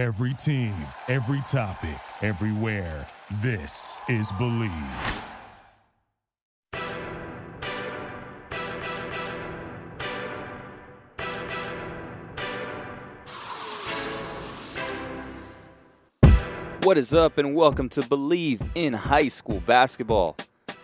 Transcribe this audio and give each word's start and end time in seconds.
Every 0.00 0.32
team, 0.32 0.72
every 1.08 1.42
topic, 1.42 2.00
everywhere. 2.22 3.06
This 3.42 4.00
is 4.08 4.32
Believe. 4.38 4.70
What 16.82 16.96
is 16.96 17.12
up, 17.12 17.36
and 17.36 17.54
welcome 17.54 17.90
to 17.90 18.00
Believe 18.00 18.62
in 18.74 18.94
High 18.94 19.28
School 19.28 19.60
Basketball. 19.66 20.38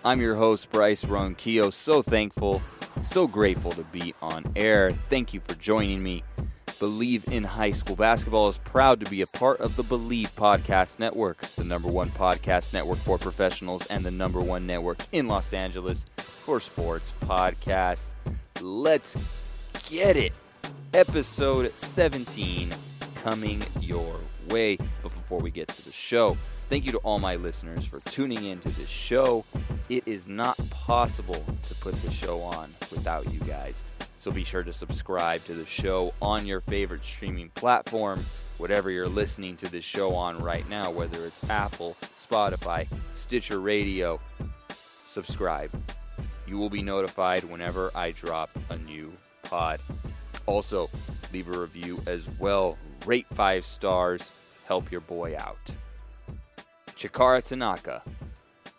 I'm 0.05 0.21
your 0.21 0.35
host, 0.35 0.71
Bryce 0.71 1.07
Ronquillo. 1.07 1.73
So 1.73 2.03
thankful, 2.03 2.61
so 3.03 3.27
grateful 3.27 3.73
to 3.73 3.83
be 3.85 4.13
on 4.21 4.53
air. 4.57 4.91
Thank 5.09 5.33
you 5.33 5.41
for 5.41 5.55
joining 5.55 6.03
me. 6.03 6.23
Believe 6.79 7.25
in 7.31 7.43
High 7.43 7.73
School 7.73 7.97
Basketball 7.97 8.49
is 8.49 8.59
proud 8.59 9.01
to 9.01 9.11
be 9.11 9.23
a 9.23 9.27
part 9.27 9.61
of 9.61 9.77
the 9.77 9.83
Believe 9.83 10.35
Podcast 10.37 10.99
Network, 10.99 11.41
the 11.41 11.65
number 11.65 11.89
one 11.89 12.11
podcast 12.11 12.75
network 12.75 12.99
for 12.99 13.17
professionals 13.17 13.87
and 13.87 14.05
the 14.05 14.11
number 14.11 14.41
one 14.41 14.67
network 14.67 14.99
in 15.13 15.27
Los 15.27 15.55
Angeles 15.55 16.05
for 16.19 16.61
sports 16.61 17.15
podcasts. 17.23 18.11
Let's 18.61 19.17
get 19.89 20.19
it. 20.19 20.35
Episode 20.93 21.73
17 21.79 22.71
coming 23.17 23.63
your 23.81 24.19
way. 24.51 24.77
But 25.03 25.15
before 25.15 25.39
we 25.39 25.51
get 25.51 25.69
to 25.69 25.85
the 25.85 25.93
show, 25.93 26.37
thank 26.69 26.85
you 26.85 26.93
to 26.93 26.99
all 26.99 27.19
my 27.19 27.37
listeners 27.37 27.87
for 27.87 28.01
tuning 28.11 28.45
in 28.45 28.61
to 28.61 28.69
this 28.69 28.89
show. 28.89 29.47
It 29.89 30.03
is 30.05 30.29
not 30.29 30.59
possible 30.69 31.43
to 31.69 31.75
put 31.77 31.95
the 32.03 32.11
show 32.11 32.43
on 32.43 32.75
without 32.91 33.33
you 33.33 33.41
guys. 33.41 33.83
So 34.27 34.33
be 34.33 34.43
sure 34.43 34.65
to 34.65 34.73
subscribe 34.73 35.45
to 35.45 35.55
the 35.55 35.65
show 35.65 36.13
on 36.21 36.47
your 36.47 36.61
favorite 36.61 37.05
streaming 37.05 37.49
platform, 37.51 38.25
whatever 38.59 38.91
you're 38.91 39.09
listening 39.09 39.55
to 39.59 39.71
this 39.71 39.85
show 39.85 40.17
on 40.17 40.43
right 40.43 40.69
now, 40.69 40.91
whether 40.91 41.25
it's 41.25 41.49
Apple, 41.49 41.97
Spotify, 42.17 42.89
Stitcher 43.15 43.61
Radio. 43.61 44.19
Subscribe. 45.07 45.71
You 46.49 46.59
will 46.59 46.71
be 46.71 46.83
notified 46.83 47.45
whenever 47.45 47.93
I 47.95 48.11
drop 48.11 48.51
a 48.69 48.77
new 48.79 49.13
pod. 49.45 49.79
Also, 50.47 50.91
leave 51.33 51.49
a 51.49 51.61
review 51.61 52.03
as 52.09 52.29
well. 52.41 52.77
Rate 53.05 53.29
five 53.33 53.65
stars. 53.65 54.33
Help 54.65 54.91
your 54.91 55.03
boy 55.03 55.37
out. 55.39 55.71
Chikara 56.97 57.45
Tanaka. 57.45 58.03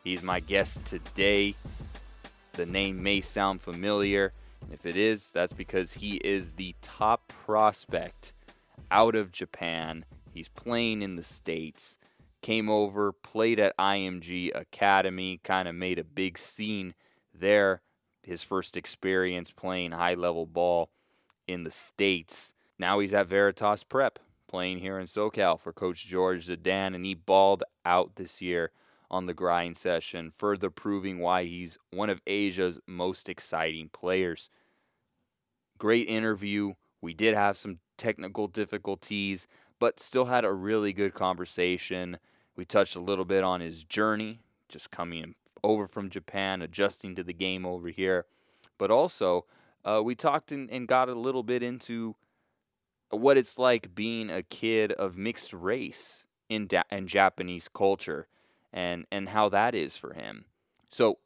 He's 0.04 0.22
my 0.22 0.42
guest 0.42 0.84
today. 0.84 1.56
The 2.52 2.66
name 2.66 3.02
may 3.02 3.22
sound 3.22 3.62
familiar. 3.62 4.34
If 4.72 4.86
it 4.86 4.98
is, 4.98 5.32
that's 5.32 5.54
because 5.54 5.94
he 5.94 6.18
is 6.18 6.54
the 6.54 6.76
top 6.82 7.28
prospect 7.28 8.34
out 8.92 9.16
of 9.16 9.32
Japan. 9.32 10.06
He's 10.32 10.50
playing 10.50 11.02
in 11.02 11.16
the 11.16 11.24
States. 11.24 11.98
Came 12.42 12.70
over, 12.70 13.12
played 13.12 13.60
at 13.60 13.78
IMG 13.78 14.52
Academy, 14.56 15.40
kind 15.44 15.68
of 15.68 15.76
made 15.76 16.00
a 16.00 16.04
big 16.04 16.38
scene 16.38 16.94
there. 17.34 17.82
His 18.22 18.44
first 18.44 18.78
experience 18.78 19.52
playing 19.52 19.94
high 19.94 20.14
level 20.14 20.46
ball 20.46 20.90
in 21.48 21.64
the 21.64 21.72
States. 21.72 22.54
Now 22.78 23.00
he's 23.00 23.14
at 23.14 23.28
Veritas 23.28 23.84
Prep, 23.84 24.20
playing 24.48 24.80
here 24.80 25.00
in 25.00 25.08
SoCal 25.08 25.60
for 25.60 25.74
Coach 25.74 26.06
George 26.06 26.48
Zidane, 26.48 26.94
and 26.94 27.06
he 27.06 27.16
balled 27.16 27.64
out 27.86 28.16
this 28.16 28.42
year 28.42 28.72
on 29.10 29.26
the 29.26 29.34
grind 29.34 29.78
session, 29.78 30.32
further 30.32 30.70
proving 30.70 31.20
why 31.20 31.46
he's 31.46 31.78
one 31.92 32.10
of 32.10 32.22
Asia's 32.28 32.80
most 32.86 33.30
exciting 33.30 33.90
players. 33.90 34.50
Great 35.78 36.08
interview. 36.10 36.74
We 37.02 37.14
did 37.14 37.36
have 37.36 37.58
some 37.58 37.80
technical 37.98 38.48
difficulties, 38.48 39.48
but 39.80 40.00
still 40.00 40.26
had 40.26 40.44
a 40.44 40.52
really 40.52 40.94
good 40.94 41.14
conversation. 41.14 42.18
We 42.56 42.66
touched 42.66 42.96
a 42.96 43.02
little 43.02 43.26
bit 43.26 43.44
on 43.44 43.62
his 43.62 43.84
journey, 43.84 44.40
just 44.68 44.92
coming 44.92 45.36
over 45.64 45.88
from 45.88 46.10
Japan, 46.10 46.62
adjusting 46.62 47.16
to 47.16 47.24
the 47.24 47.34
game 47.34 47.66
over 47.66 47.90
here, 47.90 48.26
but 48.78 48.92
also 48.92 49.46
uh, 49.86 50.02
we 50.04 50.16
talked 50.16 50.52
and, 50.52 50.88
got 50.88 51.10
a 51.10 51.16
little 51.16 51.44
bit 51.44 51.64
into 51.64 52.16
what 53.10 53.38
it's 53.38 53.58
like 53.58 53.96
being 53.96 54.30
a 54.30 54.44
kid 54.44 54.92
of 54.92 55.18
mixed 55.18 55.54
race 55.54 56.26
in, 56.50 56.68
da- 56.68 56.84
in 56.92 57.08
Japanese 57.08 57.70
culture 57.70 58.28
and, 58.78 59.08
and 59.12 59.30
how 59.30 59.50
that 59.50 59.74
is 59.74 59.98
for 59.98 60.14
him. 60.14 60.46
So 60.88 61.18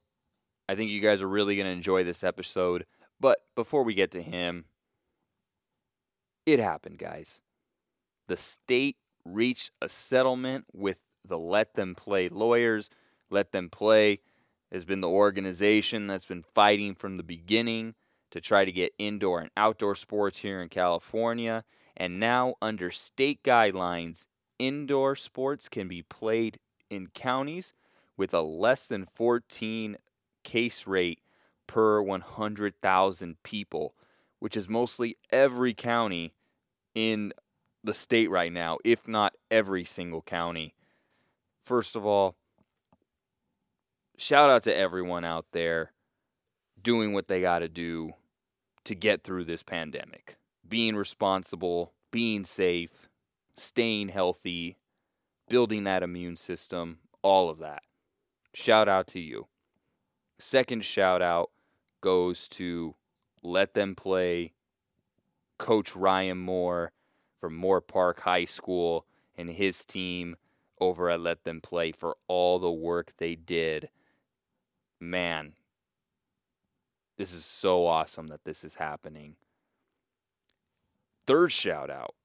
I 0.70 0.76
think 0.76 0.90
you 0.90 1.02
guys 1.02 1.22
are 1.22 1.28
really 1.28 1.58
going 1.58 1.66
to 1.66 1.74
enjoy 1.74 2.06
this 2.06 2.24
episode. 2.24 2.86
But 3.20 3.40
before 3.56 3.84
we 3.84 3.94
get 3.94 4.10
to 4.12 4.22
him, 4.22 4.66
it 6.46 6.60
happened, 6.60 6.98
guys. 6.98 7.42
The 8.30 8.38
state 8.38 8.96
reached 9.26 9.72
a 9.82 9.90
settlement 9.90 10.64
with 10.72 11.02
the 11.28 11.38
Let 11.38 11.74
Them 11.74 11.94
Play 11.94 12.30
lawyers. 12.30 12.90
Let 13.30 13.52
Them 13.52 13.70
Play 13.70 14.22
has 14.72 14.86
been 14.86 15.02
the 15.02 15.10
organization 15.10 16.08
that's 16.08 16.26
been 16.26 16.44
fighting 16.44 16.96
from 16.96 17.18
the 17.18 17.24
beginning 17.24 17.96
to 18.32 18.40
try 18.40 18.64
to 18.64 18.72
get 18.72 18.94
indoor 18.98 19.42
and 19.42 19.52
outdoor 19.58 19.96
sports 19.96 20.38
here 20.38 20.62
in 20.62 20.70
California. 20.70 21.66
And 21.98 22.18
now, 22.18 22.56
under 22.62 22.92
state 22.92 23.44
guidelines, 23.44 24.30
indoor 24.58 25.18
sports 25.18 25.68
can 25.68 25.90
be 25.90 26.02
played 26.02 26.58
in 26.92 27.08
counties 27.08 27.74
with 28.18 28.34
a 28.34 28.42
less 28.42 28.86
than 28.86 29.08
14 29.16 29.98
case 30.44 30.86
rate 30.86 31.20
per 31.66 32.02
100,000 32.02 33.44
people, 33.44 33.96
which 34.40 34.58
is 34.58 34.68
mostly 34.70 35.18
every 35.32 35.74
county 35.74 36.34
in 36.94 37.34
the 37.84 37.94
state 37.94 38.30
right 38.30 38.52
now, 38.52 38.78
if 38.84 39.08
not 39.08 39.34
every 39.50 39.84
single 39.84 40.22
county. 40.22 40.76
First 41.64 41.96
of 41.96 42.06
all, 42.06 42.36
shout 44.18 44.50
out 44.50 44.64
to 44.64 44.78
everyone 44.78 45.26
out 45.26 45.46
there 45.52 45.94
doing 46.82 47.14
what 47.14 47.28
they 47.28 47.42
got 47.42 47.60
to 47.60 47.70
do 47.70 48.12
to 48.84 48.96
get 48.96 49.24
through 49.24 49.46
this 49.46 49.64
pandemic. 49.64 50.38
Being 50.68 50.96
responsible, 50.96 51.94
being 52.12 52.44
safe, 52.44 53.08
staying 53.56 54.10
healthy, 54.10 54.78
building 55.52 55.84
that 55.84 56.02
immune 56.02 56.38
system, 56.38 57.00
all 57.22 57.50
of 57.50 57.60
that. 57.60 57.84
Shout 58.54 58.88
out 58.88 59.06
to 59.08 59.20
you. 59.20 59.48
Second 60.40 60.86
shout 60.86 61.22
out 61.22 61.52
goes 62.00 62.48
to 62.48 62.96
Let 63.44 63.74
Them 63.74 63.94
Play 63.94 64.54
Coach 65.58 65.94
Ryan 65.94 66.38
Moore 66.38 66.94
from 67.42 67.62
Moorpark 67.62 68.22
High 68.22 68.46
School 68.46 69.06
and 69.38 69.50
his 69.50 69.84
team 69.84 70.38
over 70.80 71.10
at 71.10 71.20
Let 71.20 71.44
Them 71.44 71.60
Play 71.60 71.92
for 71.92 72.16
all 72.30 72.58
the 72.58 72.72
work 72.72 73.12
they 73.18 73.36
did. 73.36 73.90
Man, 75.02 75.52
this 77.18 77.34
is 77.34 77.44
so 77.44 77.86
awesome 77.86 78.28
that 78.28 78.46
this 78.46 78.64
is 78.64 78.76
happening. 78.76 79.36
Third 81.28 81.52
shout 81.52 81.90
out 81.90 82.16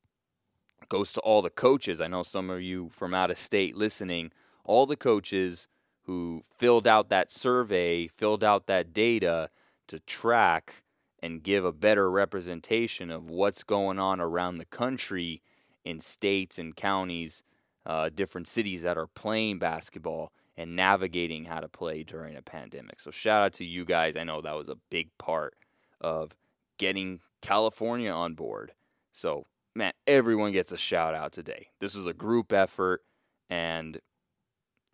goes 0.88 1.12
to 1.14 1.20
all 1.20 1.42
the 1.42 1.50
coaches. 1.50 2.00
I 2.00 2.08
know 2.08 2.22
some 2.22 2.50
of 2.50 2.62
you 2.62 2.90
from 2.92 3.14
out 3.14 3.30
of 3.30 3.38
state 3.38 3.76
listening, 3.76 4.32
all 4.64 4.86
the 4.86 4.96
coaches 4.96 5.68
who 6.02 6.42
filled 6.56 6.86
out 6.86 7.08
that 7.08 7.30
survey, 7.32 8.06
filled 8.06 8.44
out 8.44 8.66
that 8.66 8.92
data 8.92 9.50
to 9.88 10.00
track 10.00 10.82
and 11.20 11.42
give 11.42 11.64
a 11.64 11.72
better 11.72 12.10
representation 12.10 13.10
of 13.10 13.28
what's 13.28 13.64
going 13.64 13.98
on 13.98 14.20
around 14.20 14.58
the 14.58 14.64
country 14.64 15.42
in 15.84 16.00
states 16.00 16.58
and 16.58 16.76
counties, 16.76 17.42
uh, 17.84 18.10
different 18.14 18.46
cities 18.46 18.82
that 18.82 18.96
are 18.96 19.06
playing 19.06 19.58
basketball 19.58 20.32
and 20.56 20.74
navigating 20.74 21.44
how 21.44 21.60
to 21.60 21.68
play 21.68 22.02
during 22.02 22.36
a 22.36 22.42
pandemic. 22.42 23.00
So, 23.00 23.10
shout 23.10 23.42
out 23.42 23.52
to 23.54 23.64
you 23.64 23.84
guys. 23.84 24.16
I 24.16 24.24
know 24.24 24.40
that 24.40 24.56
was 24.56 24.68
a 24.68 24.78
big 24.90 25.10
part 25.18 25.54
of 26.00 26.34
getting 26.78 27.20
California 27.40 28.10
on 28.10 28.34
board. 28.34 28.72
So, 29.12 29.46
man, 29.76 29.92
everyone 30.06 30.52
gets 30.52 30.72
a 30.72 30.76
shout 30.76 31.14
out 31.14 31.32
today. 31.32 31.68
This 31.80 31.94
was 31.94 32.06
a 32.06 32.14
group 32.14 32.52
effort 32.52 33.02
and 33.50 34.00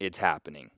it's 0.01 0.19
happening. 0.19 0.71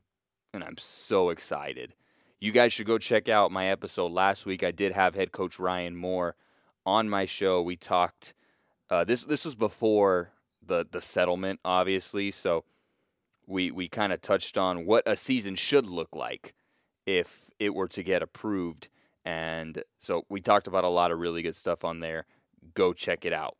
And 0.52 0.62
I'm 0.62 0.76
so 0.78 1.30
excited. 1.30 1.94
You 2.38 2.52
guys 2.52 2.72
should 2.72 2.86
go 2.86 2.98
check 2.98 3.28
out 3.28 3.50
my 3.50 3.68
episode 3.68 4.12
last 4.12 4.44
week. 4.44 4.62
I 4.62 4.70
did 4.70 4.92
have 4.92 5.14
head 5.14 5.32
coach 5.32 5.58
Ryan 5.58 5.96
Moore 5.96 6.36
on 6.84 7.08
my 7.08 7.24
show. 7.24 7.62
We 7.62 7.76
talked 7.76 8.34
uh, 8.90 9.04
this 9.04 9.24
this 9.24 9.46
was 9.46 9.54
before 9.54 10.30
the 10.64 10.86
the 10.88 11.00
settlement 11.00 11.60
obviously, 11.64 12.30
so 12.30 12.64
we 13.46 13.70
we 13.70 13.88
kind 13.88 14.12
of 14.12 14.20
touched 14.20 14.58
on 14.58 14.84
what 14.84 15.02
a 15.06 15.16
season 15.16 15.54
should 15.56 15.86
look 15.86 16.14
like 16.14 16.54
if 17.06 17.50
it 17.58 17.74
were 17.74 17.88
to 17.88 18.02
get 18.02 18.22
approved. 18.22 18.90
And 19.24 19.82
so 19.98 20.24
we 20.28 20.42
talked 20.42 20.66
about 20.66 20.84
a 20.84 20.88
lot 20.88 21.10
of 21.10 21.18
really 21.18 21.40
good 21.40 21.56
stuff 21.56 21.82
on 21.82 22.00
there. 22.00 22.26
Go 22.74 22.92
check 22.92 23.24
it 23.24 23.32
out. 23.32 23.56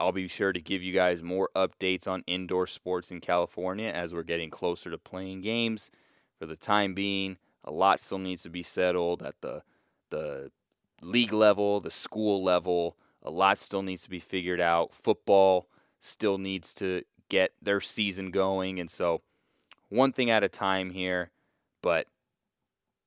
I'll 0.00 0.12
be 0.12 0.28
sure 0.28 0.52
to 0.52 0.60
give 0.60 0.82
you 0.82 0.94
guys 0.94 1.22
more 1.22 1.50
updates 1.54 2.08
on 2.08 2.24
indoor 2.26 2.66
sports 2.66 3.10
in 3.10 3.20
California 3.20 3.88
as 3.88 4.14
we're 4.14 4.22
getting 4.22 4.48
closer 4.48 4.90
to 4.90 4.96
playing 4.96 5.42
games. 5.42 5.90
For 6.38 6.46
the 6.46 6.56
time 6.56 6.94
being, 6.94 7.36
a 7.62 7.70
lot 7.70 8.00
still 8.00 8.18
needs 8.18 8.42
to 8.44 8.50
be 8.50 8.62
settled 8.62 9.22
at 9.22 9.40
the 9.42 9.62
the 10.08 10.50
league 11.02 11.34
level, 11.34 11.80
the 11.80 11.90
school 11.90 12.42
level. 12.42 12.96
A 13.22 13.30
lot 13.30 13.58
still 13.58 13.82
needs 13.82 14.02
to 14.04 14.10
be 14.10 14.20
figured 14.20 14.60
out. 14.60 14.92
Football 14.92 15.68
still 15.98 16.38
needs 16.38 16.72
to 16.74 17.02
get 17.28 17.52
their 17.60 17.80
season 17.80 18.30
going. 18.30 18.80
And 18.80 18.90
so, 18.90 19.20
one 19.90 20.12
thing 20.12 20.30
at 20.30 20.42
a 20.42 20.48
time 20.48 20.90
here, 20.90 21.30
but 21.82 22.06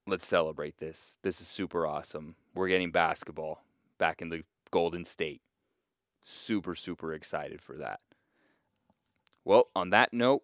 let's 0.06 0.28
celebrate 0.28 0.78
this. 0.78 1.18
This 1.24 1.42
is 1.42 1.48
super 1.48 1.88
awesome. 1.88 2.36
We're 2.54 2.68
getting 2.68 2.92
basketball 2.92 3.64
back 3.98 4.22
in 4.22 4.30
the 4.30 4.44
Golden 4.70 5.06
State. 5.06 5.42
Super, 6.24 6.74
super 6.74 7.14
excited 7.14 7.62
for 7.62 7.78
that. 7.78 8.00
Well, 9.46 9.70
on 9.76 9.90
that 9.90 10.14
note, 10.14 10.44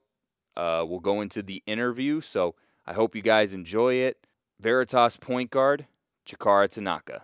uh, 0.57 0.83
we'll 0.87 0.99
go 0.99 1.21
into 1.21 1.41
the 1.41 1.63
interview. 1.65 2.19
So 2.21 2.55
I 2.85 2.93
hope 2.93 3.15
you 3.15 3.21
guys 3.21 3.53
enjoy 3.53 3.95
it. 3.95 4.25
Veritas 4.59 5.15
point 5.15 5.51
guard, 5.51 5.87
Chikara 6.25 6.69
Tanaka. 6.69 7.23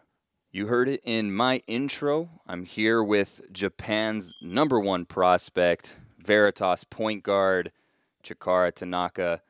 You 0.52 0.68
heard 0.68 0.88
it 0.88 1.02
in 1.04 1.34
my 1.34 1.62
intro. 1.68 2.30
I'm 2.48 2.63
here 2.63 3.04
with 3.04 3.42
Japan's 3.52 4.34
number 4.42 4.80
one 4.80 5.06
prospect, 5.06 5.98
Veritas 6.18 6.86
point 6.86 7.24
guard, 7.24 7.74
Chikara 8.24 8.74
Tanaka. 8.74 9.42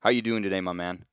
How 0.00 0.10
you 0.10 0.22
doing 0.22 0.42
today, 0.42 0.60
my 0.60 0.72
man? 0.72 1.04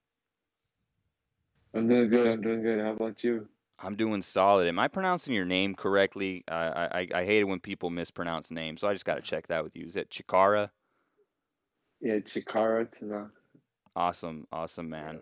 I'm 1.75 1.87
doing 1.87 2.09
good. 2.09 2.27
I'm 2.27 2.41
doing 2.41 2.63
good. 2.63 2.79
How 2.79 2.93
about 2.93 3.23
you? 3.23 3.47
I'm 3.79 3.95
doing 3.95 4.21
solid. 4.21 4.67
Am 4.67 4.79
I 4.79 4.87
pronouncing 4.87 5.33
your 5.33 5.45
name 5.45 5.75
correctly? 5.75 6.43
I 6.47 7.07
I, 7.13 7.19
I 7.19 7.25
hate 7.25 7.39
it 7.39 7.45
when 7.45 7.59
people 7.59 7.89
mispronounce 7.89 8.51
names, 8.51 8.81
so 8.81 8.87
I 8.87 8.93
just 8.93 9.05
got 9.05 9.15
to 9.15 9.21
check 9.21 9.47
that 9.47 9.63
with 9.63 9.75
you. 9.75 9.85
Is 9.85 9.95
it 9.95 10.09
Chikara? 10.09 10.69
Yeah, 12.01 12.15
Chikara 12.15 12.89
Tanaka. 12.91 13.31
Awesome, 13.95 14.47
awesome, 14.51 14.89
man. 14.89 15.21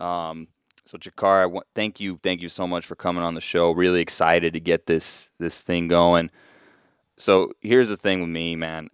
Um, 0.00 0.48
so 0.84 0.98
Chikara, 0.98 1.60
thank 1.74 2.00
you, 2.00 2.18
thank 2.22 2.40
you 2.40 2.48
so 2.48 2.66
much 2.66 2.86
for 2.86 2.94
coming 2.96 3.22
on 3.22 3.34
the 3.34 3.40
show. 3.40 3.70
Really 3.70 4.00
excited 4.00 4.52
to 4.54 4.60
get 4.60 4.86
this 4.86 5.30
this 5.38 5.60
thing 5.62 5.88
going. 5.88 6.30
So 7.16 7.52
here's 7.60 7.88
the 7.88 7.96
thing 7.96 8.20
with 8.20 8.30
me, 8.30 8.56
man. 8.56 8.88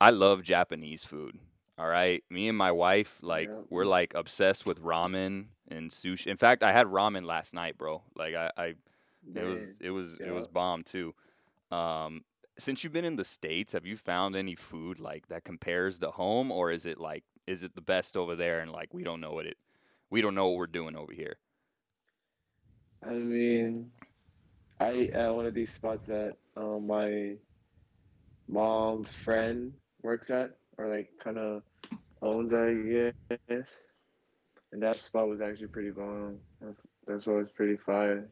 I 0.00 0.10
love 0.10 0.42
Japanese 0.42 1.04
food. 1.04 1.38
All 1.78 1.86
right, 1.86 2.24
me 2.30 2.48
and 2.48 2.56
my 2.56 2.72
wife, 2.72 3.18
like, 3.20 3.48
yeah. 3.48 3.60
we're 3.68 3.84
like 3.84 4.14
obsessed 4.14 4.64
with 4.64 4.82
ramen 4.82 5.46
and 5.68 5.90
sushi. 5.90 6.26
In 6.28 6.38
fact, 6.38 6.62
I 6.62 6.72
had 6.72 6.86
ramen 6.86 7.26
last 7.26 7.52
night, 7.52 7.76
bro. 7.76 8.02
Like, 8.16 8.34
I, 8.34 8.50
I 8.56 8.74
it 9.34 9.44
was, 9.44 9.60
it 9.80 9.90
was, 9.90 10.16
yeah. 10.18 10.28
it 10.28 10.34
was 10.34 10.46
bomb 10.46 10.84
too. 10.84 11.14
Um, 11.70 12.24
since 12.56 12.82
you've 12.82 12.94
been 12.94 13.04
in 13.04 13.16
the 13.16 13.24
states, 13.24 13.74
have 13.74 13.84
you 13.84 13.96
found 13.96 14.36
any 14.36 14.54
food 14.54 14.98
like 15.00 15.28
that 15.28 15.44
compares 15.44 15.98
to 15.98 16.10
home, 16.10 16.50
or 16.50 16.70
is 16.70 16.86
it 16.86 16.98
like, 16.98 17.24
is 17.46 17.62
it 17.62 17.74
the 17.74 17.82
best 17.82 18.16
over 18.16 18.34
there, 18.34 18.60
and 18.60 18.72
like 18.72 18.94
we 18.94 19.04
don't 19.04 19.20
know 19.20 19.32
what 19.32 19.44
it, 19.44 19.58
we 20.08 20.22
don't 20.22 20.34
know 20.34 20.48
what 20.48 20.56
we're 20.56 20.66
doing 20.66 20.96
over 20.96 21.12
here? 21.12 21.36
I 23.06 23.12
mean, 23.12 23.90
I 24.80 25.10
at 25.12 25.34
one 25.34 25.44
of 25.44 25.52
these 25.52 25.72
spots 25.72 26.06
that 26.06 26.36
um, 26.56 26.86
my 26.86 27.34
mom's 28.48 29.14
friend 29.14 29.72
works 30.02 30.30
at 30.30 30.56
or 30.78 30.88
like 30.88 31.10
kind 31.22 31.38
of 31.38 31.62
owns, 32.22 32.52
I 32.52 33.12
guess. 33.48 33.74
And 34.72 34.82
that 34.82 34.96
spot 34.96 35.28
was 35.28 35.40
actually 35.40 35.68
pretty 35.68 35.90
bomb. 35.90 36.38
That's 37.06 37.26
it's 37.26 37.50
pretty 37.52 37.76
fire. 37.76 38.28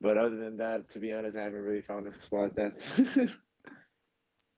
But 0.00 0.18
other 0.18 0.36
than 0.36 0.56
that, 0.58 0.88
to 0.90 0.98
be 0.98 1.12
honest, 1.12 1.36
I 1.36 1.42
haven't 1.44 1.62
really 1.62 1.82
found 1.82 2.06
a 2.06 2.12
spot 2.12 2.54
that's 2.54 3.00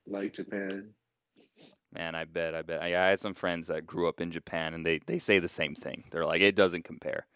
like 0.06 0.34
Japan. 0.34 0.90
Man, 1.92 2.14
I 2.14 2.24
bet, 2.24 2.54
I 2.54 2.62
bet. 2.62 2.82
I, 2.82 2.88
I 2.88 3.08
had 3.10 3.20
some 3.20 3.34
friends 3.34 3.68
that 3.68 3.86
grew 3.86 4.08
up 4.08 4.20
in 4.20 4.30
Japan, 4.30 4.74
and 4.74 4.84
they, 4.84 5.00
they 5.06 5.18
say 5.18 5.38
the 5.38 5.48
same 5.48 5.74
thing. 5.74 6.04
They're 6.10 6.26
like, 6.26 6.42
it 6.42 6.54
doesn't 6.54 6.84
compare. 6.84 7.26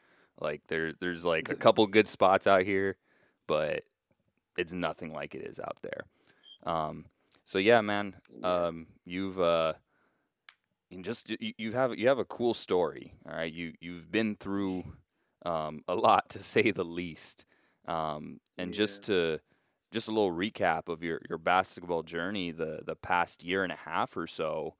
Like 0.41 0.63
there, 0.67 0.93
there's 1.01 1.25
like 1.25 1.49
a 1.49 1.55
couple 1.55 1.87
good 1.87 2.09
spots 2.09 2.47
out 2.47 2.63
here, 2.65 2.97
but 3.47 3.85
it's 4.59 4.73
nothing 4.73 5.13
like 5.13 5.35
it 5.35 5.43
is 5.47 5.59
out 5.61 5.79
there. 5.83 6.05
Um, 6.65 7.07
so 7.53 7.59
yeah, 7.59 7.83
man, 7.83 8.15
um, 8.43 8.87
you've 9.05 9.39
uh, 9.39 9.75
you 10.89 11.03
just 11.03 11.29
you, 11.39 11.53
you 11.59 11.73
have 11.73 11.99
you 11.99 12.09
have 12.09 12.19
a 12.19 12.25
cool 12.25 12.55
story. 12.55 13.13
All 13.29 13.37
right, 13.37 13.53
you 13.53 13.75
you've 13.79 14.11
been 14.11 14.37
through 14.37 14.85
um, 15.45 15.83
a 15.87 15.95
lot 15.95 16.31
to 16.31 16.43
say 16.43 16.71
the 16.71 16.83
least. 16.83 17.45
Um, 17.87 18.41
and 18.57 18.71
yeah. 18.71 18.79
just 18.79 19.03
to 19.03 19.41
just 19.91 20.09
a 20.09 20.13
little 20.13 20.33
recap 20.33 20.89
of 20.89 21.03
your, 21.03 21.21
your 21.29 21.37
basketball 21.37 22.03
journey 22.03 22.53
the 22.53 22.81
the 22.87 22.97
past 22.97 23.45
year 23.45 23.65
and 23.65 23.73
a 23.73 23.77
half 23.77 24.17
or 24.17 24.27
so. 24.27 24.77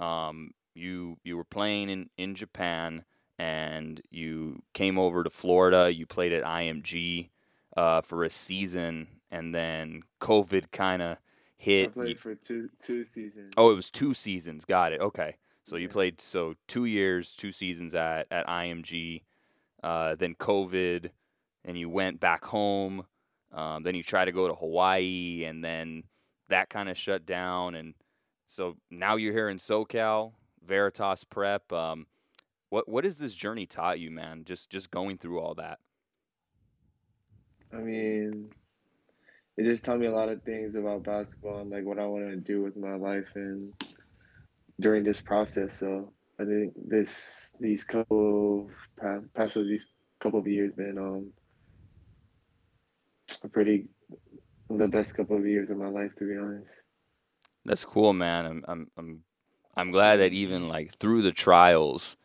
Um, 0.00 0.50
you 0.74 1.18
you 1.22 1.36
were 1.36 1.44
playing 1.44 1.88
in, 1.88 2.10
in 2.18 2.34
Japan 2.34 3.04
and 3.38 4.00
you 4.10 4.64
came 4.74 4.98
over 4.98 5.22
to 5.22 5.30
Florida. 5.30 5.94
You 5.94 6.04
played 6.04 6.32
at 6.32 6.42
IMG 6.42 7.28
uh, 7.76 8.00
for 8.00 8.24
a 8.24 8.30
season, 8.30 9.06
and 9.30 9.54
then 9.54 10.02
COVID 10.20 10.72
kind 10.72 11.00
of 11.00 11.18
hit. 11.58 11.90
I 11.90 11.92
played 11.92 12.20
for 12.20 12.34
two 12.34 12.70
two 12.78 13.04
seasons. 13.04 13.52
Oh, 13.56 13.70
it 13.70 13.74
was 13.74 13.90
two 13.90 14.14
seasons. 14.14 14.64
Got 14.64 14.92
it. 14.92 15.00
Okay, 15.00 15.36
so 15.64 15.76
you 15.76 15.88
played 15.88 16.20
so 16.20 16.54
two 16.66 16.86
years, 16.86 17.36
two 17.36 17.52
seasons 17.52 17.94
at 17.94 18.26
at 18.30 18.46
IMG, 18.46 19.24
uh, 19.82 20.14
then 20.14 20.34
COVID, 20.34 21.10
and 21.64 21.78
you 21.78 21.90
went 21.90 22.20
back 22.20 22.44
home. 22.44 23.04
Um, 23.52 23.82
then 23.82 23.94
you 23.94 24.02
tried 24.02 24.26
to 24.26 24.32
go 24.32 24.48
to 24.48 24.54
Hawaii, 24.54 25.44
and 25.44 25.62
then 25.62 26.04
that 26.48 26.70
kind 26.70 26.88
of 26.88 26.96
shut 26.96 27.26
down. 27.26 27.74
And 27.74 27.94
so 28.46 28.76
now 28.90 29.16
you're 29.16 29.32
here 29.32 29.48
in 29.48 29.58
SoCal, 29.58 30.32
Veritas 30.64 31.24
Prep. 31.24 31.72
Um, 31.72 32.06
what 32.70 32.88
what 32.88 33.04
has 33.04 33.18
this 33.18 33.34
journey 33.34 33.66
taught 33.66 34.00
you, 34.00 34.10
man? 34.10 34.44
Just 34.44 34.70
just 34.70 34.90
going 34.90 35.18
through 35.18 35.40
all 35.40 35.54
that. 35.54 35.78
I 37.72 37.78
mean, 37.78 38.50
it 39.58 39.64
just 39.64 39.84
taught 39.84 39.98
me 39.98 40.06
a 40.06 40.14
lot 40.14 40.28
of 40.28 40.42
things 40.44 40.76
about 40.76 41.02
basketball 41.02 41.58
and 41.60 41.70
like 41.70 41.84
what 41.84 41.98
I 41.98 42.06
want 42.06 42.30
to 42.30 42.36
do 42.36 42.62
with 42.62 42.76
my 42.76 42.94
life 42.94 43.26
and 43.34 43.72
during 44.80 45.02
this 45.02 45.20
process. 45.20 45.74
So 45.74 46.12
I 46.40 46.44
think 46.44 46.74
this 46.76 47.52
these 47.58 47.82
couple 47.82 48.70
past, 49.00 49.24
past 49.34 49.54
these 49.56 49.90
couple 50.20 50.38
of 50.38 50.46
years 50.46 50.72
been 50.76 50.96
um 50.96 51.32
a 53.42 53.48
pretty 53.48 53.86
the 54.70 54.86
best 54.86 55.16
couple 55.16 55.36
of 55.36 55.46
years 55.46 55.70
of 55.70 55.76
my 55.76 55.88
life 55.88 56.14
to 56.18 56.24
be 56.24 56.38
honest. 56.38 56.70
That's 57.64 57.84
cool, 57.84 58.12
man. 58.12 58.46
I'm 58.46 58.64
I'm 58.68 58.90
I'm 58.96 59.22
I'm 59.76 59.90
glad 59.90 60.18
that 60.18 60.32
even 60.32 60.68
like 60.68 60.92
through 60.92 61.22
the 61.22 61.32
trials 61.32 62.16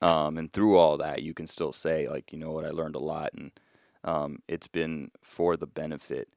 um 0.00 0.38
and 0.38 0.50
through 0.50 0.78
all 0.78 0.96
that 0.96 1.22
you 1.22 1.34
can 1.34 1.46
still 1.46 1.74
say 1.74 2.08
like 2.08 2.32
you 2.32 2.38
know 2.38 2.52
what 2.52 2.64
I 2.64 2.70
learned 2.70 2.94
a 2.94 3.00
lot 3.00 3.34
and 3.34 3.50
um 4.02 4.38
it's 4.48 4.66
been 4.66 5.10
for 5.20 5.58
the 5.58 5.66
benefit 5.66 6.28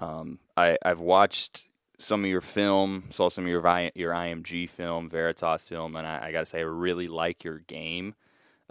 um, 0.00 0.38
I 0.56 0.76
I've 0.84 1.00
watched 1.00 1.68
some 1.98 2.24
of 2.24 2.30
your 2.30 2.40
film, 2.40 3.04
saw 3.10 3.28
some 3.28 3.44
of 3.44 3.50
your 3.50 3.62
your 3.94 4.12
IMG 4.12 4.68
film, 4.68 5.08
Veritas 5.08 5.68
film, 5.68 5.96
and 5.96 6.06
I, 6.06 6.26
I 6.26 6.32
got 6.32 6.40
to 6.40 6.46
say 6.46 6.58
I 6.58 6.62
really 6.62 7.08
like 7.08 7.44
your 7.44 7.60
game. 7.60 8.14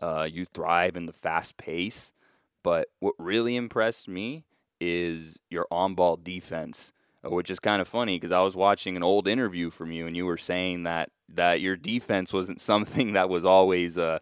Uh, 0.01 0.27
you 0.29 0.45
thrive 0.45 0.97
in 0.97 1.05
the 1.05 1.13
fast 1.13 1.57
pace, 1.57 2.11
but 2.63 2.89
what 2.99 3.15
really 3.17 3.55
impressed 3.55 4.09
me 4.09 4.43
is 4.81 5.39
your 5.49 5.65
on-ball 5.71 6.17
defense, 6.17 6.91
uh, 7.25 7.29
which 7.29 7.49
is 7.49 7.59
kind 7.59 7.81
of 7.81 7.87
funny 7.87 8.17
because 8.17 8.33
I 8.33 8.41
was 8.41 8.55
watching 8.55 8.97
an 8.97 9.03
old 9.03 9.27
interview 9.27 9.69
from 9.69 9.91
you, 9.91 10.05
and 10.05 10.15
you 10.15 10.25
were 10.25 10.37
saying 10.37 10.83
that 10.83 11.11
that 11.29 11.61
your 11.61 11.75
defense 11.75 12.33
wasn't 12.33 12.61
something 12.71 13.13
that 13.13 13.29
was 13.29 13.45
always 13.45 13.97
a 13.97 14.21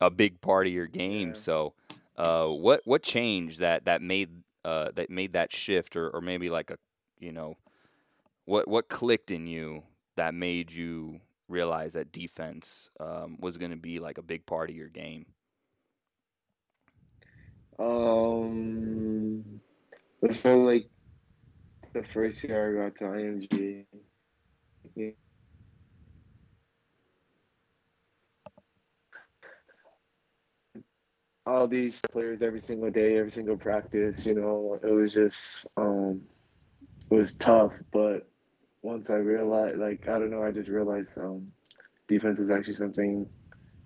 a 0.00 0.10
big 0.10 0.40
part 0.40 0.66
of 0.66 0.72
your 0.72 0.86
game. 0.86 1.28
Yeah. 1.28 1.34
So, 1.34 1.74
uh, 2.16 2.46
what 2.46 2.82
what 2.84 3.02
changed 3.02 3.60
that 3.60 3.84
that 3.84 4.02
made 4.02 4.43
uh, 4.64 4.90
that 4.94 5.10
made 5.10 5.32
that 5.34 5.52
shift, 5.52 5.96
or, 5.96 6.10
or 6.10 6.20
maybe 6.20 6.50
like 6.50 6.70
a, 6.70 6.78
you 7.18 7.32
know, 7.32 7.56
what 8.44 8.68
what 8.68 8.88
clicked 8.88 9.30
in 9.30 9.46
you 9.46 9.82
that 10.16 10.34
made 10.34 10.72
you 10.72 11.20
realize 11.48 11.92
that 11.94 12.12
defense 12.12 12.88
um, 13.00 13.36
was 13.40 13.58
going 13.58 13.70
to 13.70 13.76
be 13.76 13.98
like 13.98 14.18
a 14.18 14.22
big 14.22 14.46
part 14.46 14.70
of 14.70 14.76
your 14.76 14.88
game? 14.88 15.26
Um, 17.78 19.60
it 20.22 20.44
like 20.44 20.88
the 21.92 22.02
first 22.04 22.44
year 22.44 22.80
I 22.80 22.84
got 22.84 22.96
to 22.96 23.04
IMG. 23.04 23.84
All 31.46 31.66
these 31.68 32.00
players 32.12 32.42
every 32.42 32.60
single 32.60 32.90
day, 32.90 33.16
every 33.18 33.30
single 33.30 33.56
practice. 33.56 34.26
You 34.26 34.34
know, 34.34 34.78
it 34.82 34.90
was 34.90 35.12
just 35.12 35.66
um, 35.76 36.22
it 37.10 37.14
was 37.14 37.36
tough. 37.36 37.72
But 37.92 38.28
once 38.82 39.10
I 39.10 39.16
realized, 39.16 39.78
like, 39.78 40.08
I 40.08 40.18
don't 40.18 40.30
know, 40.30 40.42
I 40.42 40.52
just 40.52 40.68
realized 40.70 41.18
um, 41.18 41.48
defense 42.08 42.38
was 42.38 42.50
actually 42.50 42.74
something 42.74 43.26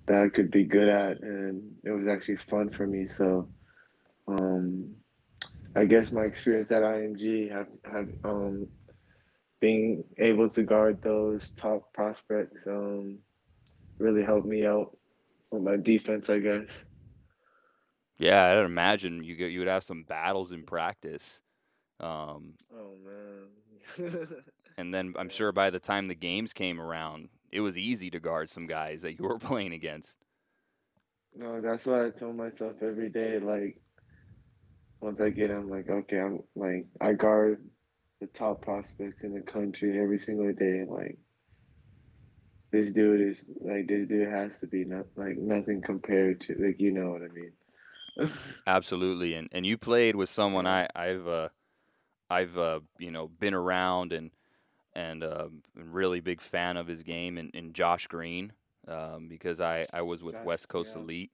that 0.07 0.23
I 0.23 0.29
could 0.29 0.51
be 0.51 0.65
good 0.65 0.89
at, 0.89 1.23
and 1.23 1.63
it 1.85 1.91
was 1.91 2.09
actually 2.09 2.37
fun 2.37 2.71
for 2.71 2.87
me. 2.87 3.09
So, 3.09 3.49
um, 4.29 4.95
I 5.77 5.85
guess 5.85 6.13
my 6.13 6.25
experience 6.25 6.73
at 6.73 6.83
IMG 6.83 7.49
have 7.49 7.69
have 7.85 8.09
um, 8.25 8.67
being 9.61 10.05
able 10.19 10.49
to 10.51 10.63
guard 10.63 10.99
those 11.03 11.53
top 11.53 11.93
prospects 11.95 12.67
um, 12.67 13.19
really 13.99 14.23
helped 14.25 14.47
me 14.47 14.67
out 14.67 14.97
with 15.51 15.63
my 15.63 15.77
defense, 15.77 16.31
I 16.31 16.39
guess. 16.41 16.85
Yeah, 18.19 18.45
I'd 18.47 18.65
imagine 18.65 19.23
you 19.23 19.37
get 19.37 19.53
you 19.53 19.61
would 19.61 19.69
have 19.69 19.85
some 19.85 20.03
battles 20.03 20.51
in 20.53 20.65
practice. 20.65 21.41
Um, 22.01 22.55
oh 22.75 22.95
man. 23.05 24.29
and 24.77 24.93
then 24.93 25.15
I'm 25.17 25.29
sure 25.29 25.53
by 25.53 25.71
the 25.71 25.79
time 25.79 26.09
the 26.09 26.15
games 26.15 26.53
came 26.53 26.81
around, 26.81 27.29
it 27.51 27.61
was 27.61 27.79
easy 27.79 28.11
to 28.11 28.21
guard 28.21 28.51
some 28.51 28.67
guys 28.67 29.03
that 29.03 29.19
you 29.19 29.25
were 29.25 29.39
playing 29.39 29.73
against. 29.73 30.19
No, 31.37 31.61
that's 31.61 31.87
what 31.87 32.01
I 32.01 32.11
tell 32.11 32.33
myself 32.33 32.83
every 32.83 33.09
day. 33.11 33.39
Like, 33.39 33.81
once 35.01 35.21
I 35.21 35.31
get, 35.31 35.51
I'm 35.51 35.71
like, 35.71 35.89
okay, 35.89 36.19
I'm 36.19 36.43
like, 36.57 36.87
I 37.01 37.13
guard 37.13 37.63
the 38.21 38.27
top 38.27 38.63
prospects 38.63 39.23
in 39.23 39.35
the 39.35 39.41
country 39.41 40.01
every 40.01 40.19
single 40.19 40.53
day. 40.53 40.85
Like, 40.89 41.19
this 42.73 42.91
dude 42.93 43.21
is 43.21 43.49
like, 43.61 43.87
this 43.87 44.05
dude 44.05 44.29
has 44.29 44.59
to 44.61 44.67
be 44.67 44.85
not 44.85 45.07
like 45.17 45.37
nothing 45.39 45.83
compared 45.83 46.41
to 46.43 46.55
like, 46.55 46.81
you 46.81 46.91
know 46.91 47.11
what 47.11 47.23
I 47.23 47.29
mean. 47.29 47.53
Absolutely, 48.67 49.35
and 49.35 49.49
and 49.53 49.65
you 49.65 49.79
played 49.79 50.17
with 50.17 50.29
someone 50.29 50.67
I 50.67 50.89
I've 50.95 51.27
uh, 51.27 51.49
I've 52.31 52.59
uh, 52.59 52.81
you 52.99 53.11
know 53.11 53.29
been 53.29 53.55
around 53.55 54.13
and 54.13 54.31
and 54.95 55.23
uh, 55.23 55.49
really 55.75 56.21
big 56.21 56.41
fan 56.41 56.77
of 56.77 56.87
his 56.87 57.03
game 57.03 57.39
and, 57.39 57.51
and 57.55 57.75
Josh 57.75 58.07
Green 58.07 58.53
um, 58.87 59.29
because 59.29 59.61
I 59.61 59.87
I 59.93 60.03
was 60.03 60.23
with 60.23 60.35
Josh, 60.37 60.45
West 60.45 60.69
Coast 60.69 60.97
yeah. 60.97 61.03
Elite. 61.03 61.31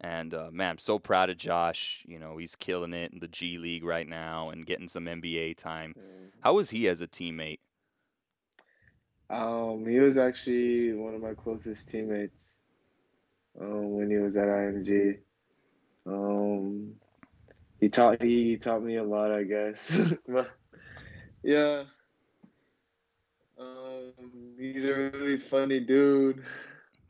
And 0.00 0.34
uh, 0.34 0.50
man, 0.52 0.70
I'm 0.70 0.78
so 0.78 0.98
proud 0.98 1.30
of 1.30 1.36
Josh. 1.36 2.04
You 2.06 2.18
know, 2.18 2.36
he's 2.36 2.56
killing 2.56 2.92
it 2.92 3.12
in 3.12 3.20
the 3.20 3.28
G 3.28 3.58
League 3.58 3.84
right 3.84 4.06
now 4.06 4.50
and 4.50 4.66
getting 4.66 4.88
some 4.88 5.06
NBA 5.06 5.56
time. 5.56 5.94
How 6.40 6.54
was 6.54 6.70
he 6.70 6.88
as 6.88 7.00
a 7.00 7.06
teammate? 7.06 7.60
Um, 9.30 9.86
he 9.86 9.98
was 10.00 10.18
actually 10.18 10.92
one 10.92 11.14
of 11.14 11.22
my 11.22 11.32
closest 11.32 11.88
teammates 11.88 12.56
um, 13.58 13.96
when 13.96 14.10
he 14.10 14.16
was 14.16 14.36
at 14.36 14.48
IMG. 14.48 15.18
Um, 16.06 16.94
he 17.80 17.88
taught 17.88 18.22
he 18.22 18.56
taught 18.56 18.82
me 18.82 18.96
a 18.96 19.04
lot, 19.04 19.32
I 19.32 19.44
guess. 19.44 20.14
but 20.28 20.50
yeah, 21.42 21.84
um, 23.58 24.12
he's 24.58 24.84
a 24.84 24.94
really 24.94 25.38
funny 25.38 25.80
dude. 25.80 26.42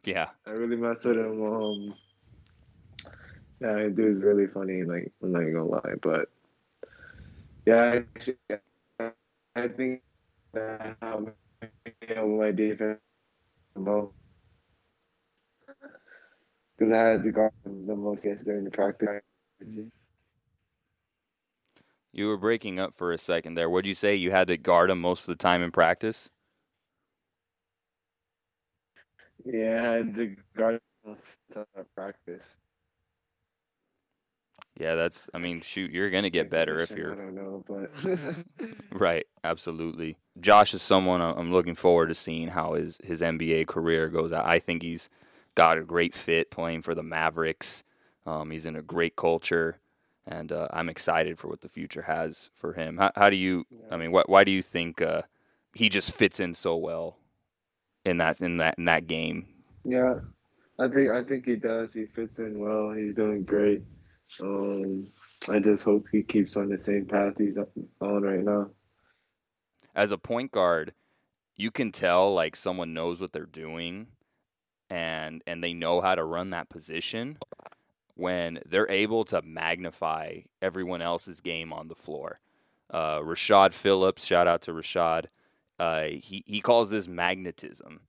Yeah, 0.05 0.29
I 0.47 0.51
really 0.51 0.77
mess 0.77 1.05
with 1.05 1.17
him. 1.17 1.43
Um, 1.43 1.95
yeah, 3.61 3.89
dude's 3.89 4.23
really 4.23 4.47
funny. 4.47 4.83
Like 4.85 5.13
I'm 5.23 5.33
not 5.33 5.41
gonna 5.41 5.65
lie, 5.65 5.95
but 6.03 6.29
yeah, 7.67 8.03
actually, 8.15 8.37
I 9.57 9.69
think 9.69 10.03
that 10.53 10.97
on 11.03 11.33
my 12.39 12.51
defense 12.51 13.01
both 13.77 14.13
because 16.85 16.99
I 16.99 17.11
had 17.11 17.23
to 17.23 17.31
guard 17.31 17.53
the 17.65 17.97
most 17.97 18.25
yes 18.25 18.45
during 18.45 18.65
the 18.65 18.71
practice. 18.71 19.09
you 22.13 22.27
were 22.27 22.37
breaking 22.37 22.79
up 22.79 22.95
for 22.95 23.13
a 23.13 23.19
second 23.19 23.55
there. 23.55 23.71
What'd 23.71 23.87
you 23.87 23.95
say? 23.95 24.15
You 24.15 24.31
had 24.31 24.49
to 24.49 24.57
guard 24.57 24.91
him 24.91 25.01
most 25.01 25.29
of 25.29 25.37
the 25.39 25.43
time 25.43 25.63
in 25.63 25.71
practice? 25.71 26.31
Yeah, 29.45 29.91
I 29.91 29.97
had 29.97 30.15
to 30.15 30.37
guard 30.57 30.75
him 30.75 30.81
most 31.07 31.29
of 31.29 31.37
the 31.49 31.55
time 31.55 31.67
at 31.79 31.95
practice. 31.95 32.59
Yeah, 34.79 34.97
that's. 34.97 35.31
I 35.33 35.39
mean, 35.39 35.61
shoot, 35.61 35.93
you're 35.93 36.11
gonna 36.11 36.31
get 36.31 36.51
better 36.51 36.81
if 36.81 36.91
you're 36.91 37.13
I 37.13 37.17
don't 37.17 37.35
know, 37.35 37.65
but 37.69 37.93
Right, 38.93 39.25
absolutely. 39.45 40.17
Josh 40.41 40.75
is 40.75 40.83
someone 40.83 41.21
I'm 41.21 41.53
looking 41.53 41.77
forward 41.77 42.09
to 42.09 42.15
seeing 42.15 42.49
how 42.49 42.75
his 42.75 42.99
his 43.05 43.23
NBA 43.23 43.69
career 43.69 44.09
goes. 44.09 44.33
I 44.33 44.59
think 44.59 44.83
he's 44.83 45.09
got 45.55 45.79
a 45.79 45.83
great 45.85 46.15
fit 46.15 46.51
playing 46.51 46.83
for 46.83 46.95
the 46.95 47.03
Mavericks. 47.03 47.85
Um, 48.27 48.51
he's 48.51 48.67
in 48.67 48.77
a 48.77 48.83
great 48.83 49.17
culture, 49.17 49.79
and 50.27 50.51
uh, 50.53 50.69
I'm 50.73 50.89
excited 50.89 51.39
for 51.39 51.49
what 51.49 51.61
the 51.61 51.69
future 51.69 52.03
has 52.03 52.51
for 52.55 52.73
him. 52.75 52.99
How, 52.99 53.11
how 53.17 53.31
do 53.31 53.37
you? 53.37 53.65
I 53.91 53.97
mean, 53.97 54.13
wh- 54.13 54.29
why 54.29 54.45
do 54.45 54.51
you 54.53 54.63
think 54.63 55.03
uh, 55.03 55.23
he 55.75 55.89
just 55.89 56.13
fits 56.13 56.41
in 56.41 56.55
so 56.55 56.77
well 56.77 57.19
in 58.05 58.19
that 58.19 58.41
in 58.41 58.59
that 58.59 58.77
in 58.79 58.85
that 58.87 59.07
game? 59.07 59.49
Yeah, 59.85 60.21
I 60.79 60.89
think 60.89 61.11
I 61.11 61.23
think 61.23 61.47
he 61.47 61.57
does. 61.57 61.95
He 61.95 62.07
fits 62.07 62.39
in 62.39 62.59
well. 62.59 62.93
He's 62.93 63.15
doing 63.15 63.45
great. 63.45 63.83
Um, 64.41 65.09
I 65.51 65.59
just 65.61 65.85
hope 65.85 66.07
he 66.11 66.23
keeps 66.23 66.57
on 66.57 66.69
the 66.71 66.79
same 66.79 67.07
path 67.07 67.35
he's 67.39 67.59
on 67.59 68.23
right 68.23 68.43
now. 68.43 68.71
as 69.95 70.13
a 70.13 70.19
point 70.19 70.51
guard, 70.53 70.93
you 71.57 71.71
can 71.71 71.93
tell 71.93 72.33
like 72.35 72.57
someone 72.57 72.95
knows 72.95 73.21
what 73.21 73.33
they're 73.33 73.47
doing 73.47 74.09
and 74.91 75.43
and 75.47 75.63
they 75.63 75.73
know 75.73 76.01
how 76.01 76.15
to 76.15 76.25
run 76.25 76.51
that 76.51 76.69
position 76.69 77.39
when 78.15 78.61
they're 78.67 78.91
able 78.91 79.25
to 79.25 79.43
magnify 79.43 80.41
everyone 80.63 81.03
else's 81.03 81.41
game 81.41 81.73
on 81.73 81.89
the 81.89 81.95
floor. 81.95 82.39
Uh, 82.91 83.19
Rashad 83.19 83.73
Phillips, 83.73 84.25
shout 84.25 84.47
out 84.47 84.63
to 84.63 84.73
Rashad. 84.73 85.27
Uh, 85.79 86.05
he 86.05 86.45
he 86.47 86.61
calls 86.61 86.91
this 86.91 87.09
magnetism. 87.09 88.01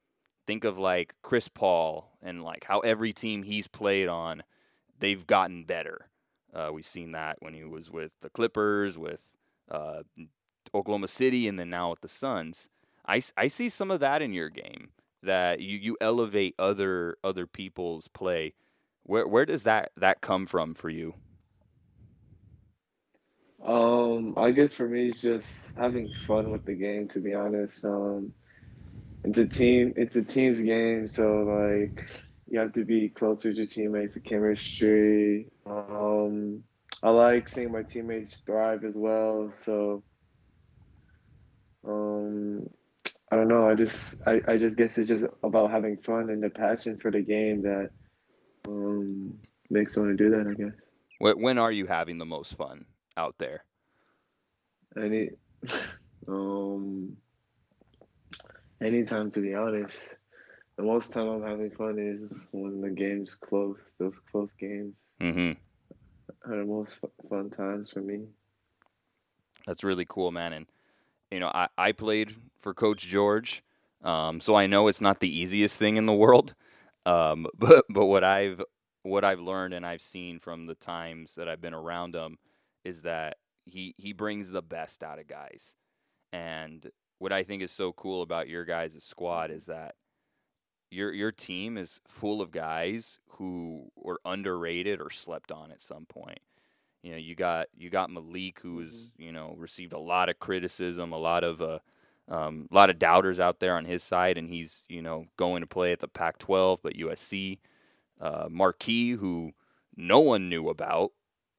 Think 0.46 0.64
of 0.64 0.78
like 0.78 1.16
Chris 1.24 1.48
Paul 1.48 2.12
and 2.22 2.44
like 2.44 2.66
how 2.66 2.80
every 2.82 3.14
team 3.14 3.44
he's 3.44 3.68
played 3.68 4.08
on, 4.08 4.44
they've 5.00 5.26
gotten 5.26 5.64
better. 5.64 6.10
Uh, 6.54 6.70
we've 6.72 6.86
seen 6.86 7.12
that 7.14 7.38
when 7.40 7.54
he 7.54 7.64
was 7.64 7.90
with 7.90 8.16
the 8.22 8.30
Clippers, 8.30 8.98
with 8.98 9.34
uh, 9.70 10.04
Oklahoma 10.74 11.08
City, 11.08 11.48
and 11.48 11.60
then 11.60 11.70
now 11.70 11.90
with 11.90 12.02
the 12.02 12.08
Suns. 12.08 12.70
I, 13.08 13.22
I 13.36 13.48
see 13.48 13.70
some 13.70 13.92
of 13.92 14.00
that 14.00 14.22
in 14.22 14.34
your 14.34 14.50
game 14.50 14.90
that 15.26 15.60
you, 15.62 15.78
you 15.78 15.98
elevate 16.02 16.56
other 16.60 17.18
other 17.24 17.48
people's 17.48 18.08
play. 18.08 18.56
Where 19.04 19.28
where 19.28 19.46
does 19.46 19.64
that 19.64 19.92
that 19.98 20.22
come 20.22 20.46
from 20.46 20.74
for 20.74 20.90
you? 20.90 21.16
Um, 23.64 24.36
I 24.38 24.52
guess 24.52 24.74
for 24.76 24.88
me, 24.88 25.08
it's 25.08 25.22
just 25.22 25.74
having 25.78 26.10
fun 26.10 26.52
with 26.52 26.66
the 26.66 26.76
game. 26.76 27.08
To 27.10 27.20
be 27.20 27.34
honest, 27.34 27.84
um, 27.86 28.34
it's 29.24 29.40
a 29.40 29.48
team. 29.48 29.94
It's 29.98 30.16
a 30.16 30.24
team's 30.24 30.62
game, 30.62 31.08
so 31.08 31.44
like 31.44 32.04
you 32.48 32.60
have 32.60 32.74
to 32.74 32.86
be 32.86 33.10
closer 33.10 33.52
to 33.52 33.58
your 33.58 33.68
teammates, 33.68 34.16
the 34.16 34.22
chemistry. 34.22 35.50
Um, 35.66 36.64
I 37.04 37.10
like 37.10 37.50
seeing 37.50 37.72
my 37.72 37.84
teammates 37.84 38.38
thrive 38.46 38.84
as 38.86 38.98
well. 38.98 39.52
So, 39.54 40.04
um, 41.88 42.68
I 43.36 43.40
don't 43.40 43.50
know. 43.50 43.70
I 43.70 43.76
just, 43.76 44.22
I, 44.26 44.40
I 44.48 44.58
just 44.58 44.78
guess 44.78 44.98
it's 44.98 45.10
just 45.10 45.26
about 45.44 45.70
having 45.70 45.98
fun 45.98 46.30
and 46.30 46.42
the 46.42 46.50
passion 46.50 46.98
for 46.98 47.12
the 47.12 47.20
game 47.20 47.64
that 47.64 47.90
um 48.66 49.34
makes 49.70 49.98
me 49.98 50.04
want 50.04 50.18
to 50.18 50.24
do 50.24 50.30
that. 50.30 50.48
I 50.48 50.54
guess. 50.54 50.74
Wh- 51.20 51.38
When 51.38 51.58
are 51.58 51.72
you 51.72 51.86
having 51.86 52.18
the 52.18 52.26
most 52.26 52.56
fun 52.56 52.86
out 53.18 53.36
there? 53.38 53.66
Any, 54.96 55.32
um, 56.30 57.18
anytime 58.80 59.30
to 59.32 59.42
be 59.42 59.54
honest. 59.54 60.16
The 60.78 60.84
most 60.84 61.12
time 61.12 61.28
I'm 61.28 61.44
having 61.44 61.72
fun 61.72 62.00
is 62.00 62.22
when 62.54 62.80
the 62.80 62.90
game's 62.90 63.36
close. 63.36 63.80
Those 64.00 64.18
close 64.32 64.54
games 64.54 65.04
mm-hmm. 65.20 65.60
are 66.50 66.58
the 66.58 66.66
most 66.66 67.04
fun 67.30 67.50
times 67.50 67.92
for 67.92 68.00
me. 68.00 68.28
That's 69.68 69.84
really 69.84 70.06
cool, 70.08 70.32
man. 70.32 70.54
And 70.54 70.68
you 71.36 71.42
know, 71.42 71.52
I, 71.54 71.68
I 71.78 71.92
played 71.92 72.34
for 72.62 72.74
Coach 72.74 73.06
George, 73.08 73.62
um, 74.06 74.40
so 74.40 74.56
I 74.56 74.68
know 74.68 74.88
it's 74.88 75.02
not 75.02 75.20
the 75.20 75.38
easiest 75.38 75.78
thing 75.78 75.98
in 75.98 76.06
the 76.06 76.14
world. 76.14 76.56
Um, 77.06 77.46
but 77.58 77.84
but 77.90 78.06
what 78.06 78.24
I've 78.24 78.62
what 79.04 79.26
I've 79.26 79.42
learned 79.42 79.74
and 79.74 79.86
I've 79.86 80.02
seen 80.02 80.40
from 80.40 80.66
the 80.66 80.76
times 80.76 81.36
that 81.36 81.50
I've 81.50 81.60
been 81.60 81.74
around 81.74 82.16
him 82.16 82.38
is 82.86 83.02
that 83.02 83.36
he 83.66 83.96
he 83.98 84.14
brings 84.14 84.50
the 84.50 84.62
best 84.62 85.04
out 85.04 85.20
of 85.20 85.28
guys. 85.28 85.76
And 86.32 86.90
what 87.20 87.34
I 87.34 87.44
think 87.44 87.62
is 87.62 87.72
so 87.72 87.92
cool 87.92 88.22
about 88.22 88.48
your 88.48 88.64
guys' 88.64 89.04
squad 89.04 89.52
is 89.52 89.66
that 89.66 89.96
your 90.92 91.12
your 91.12 91.34
team 91.34 91.78
is 91.78 92.00
full 92.08 92.42
of 92.42 92.52
guys 92.52 93.20
who 93.32 93.90
were 93.98 94.22
underrated 94.24 95.02
or 95.02 95.10
slept 95.10 95.52
on 95.52 95.70
at 95.70 95.82
some 95.82 96.06
point. 96.06 96.40
You 97.06 97.12
know, 97.14 97.18
you 97.18 97.36
got 97.36 97.68
you 97.78 97.92
got 97.92 98.10
Malik, 98.12 98.62
who 98.62 98.76
was 98.78 99.12
you 99.18 99.32
know 99.32 99.56
received 99.58 99.94
a 99.94 100.00
lot 100.00 100.30
of 100.30 100.40
criticism, 100.40 101.14
a 101.14 101.20
lot 101.20 101.44
of 101.44 101.62
uh, 101.62 101.80
um, 102.30 102.68
a 102.72 102.76
lot 102.76 102.90
of 102.90 103.00
doubters 103.00 103.40
out 103.40 103.60
there 103.60 103.78
on 103.78 103.86
his 103.86 104.04
side, 104.04 104.38
and 104.40 104.50
he's 104.50 104.86
you 104.90 105.04
know 105.04 105.28
going 105.38 105.62
to 105.62 105.68
play 105.68 105.94
at 105.94 106.00
the 106.02 106.08
Pac-12, 106.10 106.80
but 106.84 106.96
USC. 106.96 107.60
Uh, 108.22 108.48
Marquis, 108.50 109.12
who 109.12 109.52
no 109.98 110.22
one 110.22 110.50
knew 110.50 110.70
about 110.70 111.12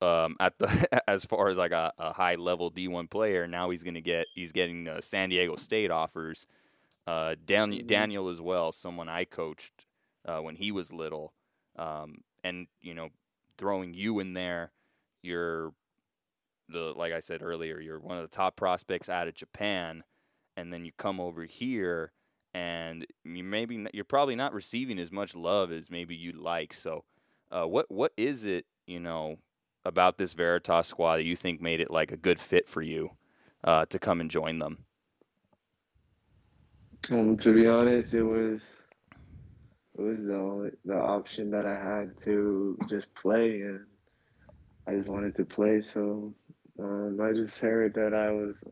um, 0.03 0.37
at 0.41 0.59
the 0.59 0.89
as 1.11 1.25
far 1.27 1.49
as 1.49 1.59
like 1.59 1.73
a, 1.73 1.93
a 1.99 2.13
high 2.15 2.37
level 2.37 2.71
D1 2.71 3.11
player. 3.11 3.47
Now 3.47 3.71
he's 3.71 3.83
going 3.85 3.95
to 3.95 4.01
get 4.03 4.27
he's 4.35 4.53
getting 4.53 4.89
uh, 4.89 5.01
San 5.03 5.29
Diego 5.31 5.57
State 5.57 5.91
offers. 5.91 6.47
Uh, 7.07 7.37
Dan- 7.45 7.73
Mhm. 7.73 7.87
Daniel 7.87 8.29
as 8.29 8.41
well, 8.41 8.73
someone 8.73 9.09
I 9.09 9.25
coached 9.27 9.87
uh, 10.27 10.39
when 10.41 10.57
he 10.57 10.73
was 10.73 10.93
little, 10.93 11.35
um, 11.77 12.23
and 12.45 12.67
you 12.83 12.95
know 12.95 13.11
throwing 13.59 13.95
you 13.95 14.19
in 14.21 14.35
there, 14.35 14.73
you're 15.27 15.73
the 16.69 16.95
like 16.97 17.13
I 17.13 17.21
said 17.21 17.43
earlier, 17.43 17.81
you're 17.81 18.01
one 18.01 18.17
of 18.17 18.29
the 18.29 18.35
top 18.37 18.57
prospects 18.57 19.09
out 19.09 19.29
of 19.29 19.35
Japan, 19.35 20.05
and 20.57 20.73
then 20.73 20.85
you 20.85 20.93
come 20.97 21.21
over 21.21 21.45
here 21.45 22.13
and 22.55 23.07
you 23.25 23.45
maybe 23.45 23.87
you're 23.93 24.05
probably 24.05 24.35
not 24.35 24.55
receiving 24.55 24.99
as 24.99 25.13
much 25.13 25.37
love 25.37 25.71
as 25.71 25.91
maybe 25.91 26.15
you'd 26.15 26.39
like. 26.39 26.73
So, 26.73 27.05
uh, 27.51 27.65
what 27.65 27.91
what 27.91 28.13
is 28.17 28.47
it 28.47 28.65
you 28.87 28.99
know 28.99 29.37
about 29.85 30.17
this 30.17 30.33
Veritas 30.33 30.87
squad 30.87 31.19
that 31.19 31.25
you 31.25 31.37
think 31.37 31.61
made 31.61 31.81
it 31.81 31.91
like 31.91 32.13
a 32.13 32.17
good 32.17 32.41
fit 32.41 32.67
for 32.67 32.81
you 32.81 33.11
uh, 33.63 33.85
to 33.87 33.99
come 33.99 34.21
and 34.21 34.31
join 34.31 34.59
them? 34.59 34.87
Um, 37.11 37.37
to 37.37 37.53
be 37.53 37.69
honest, 37.69 38.15
it 38.15 38.23
was 38.23 38.83
it 39.99 40.03
was 40.03 40.25
the 40.25 40.37
only 40.37 40.71
the 40.87 40.97
option 40.97 41.51
that 41.51 41.67
I 41.67 41.75
had 41.75 42.17
to 42.21 42.79
just 42.89 43.15
play, 43.15 43.61
and 43.61 43.81
I 44.87 44.95
just 44.95 45.09
wanted 45.09 45.37
to 45.37 45.45
play. 45.45 45.81
So 45.81 46.35
um, 46.79 47.19
I 47.21 47.33
just 47.33 47.61
heard 47.61 47.95
that 47.95 48.15
I 48.15 48.31
was 48.31 48.65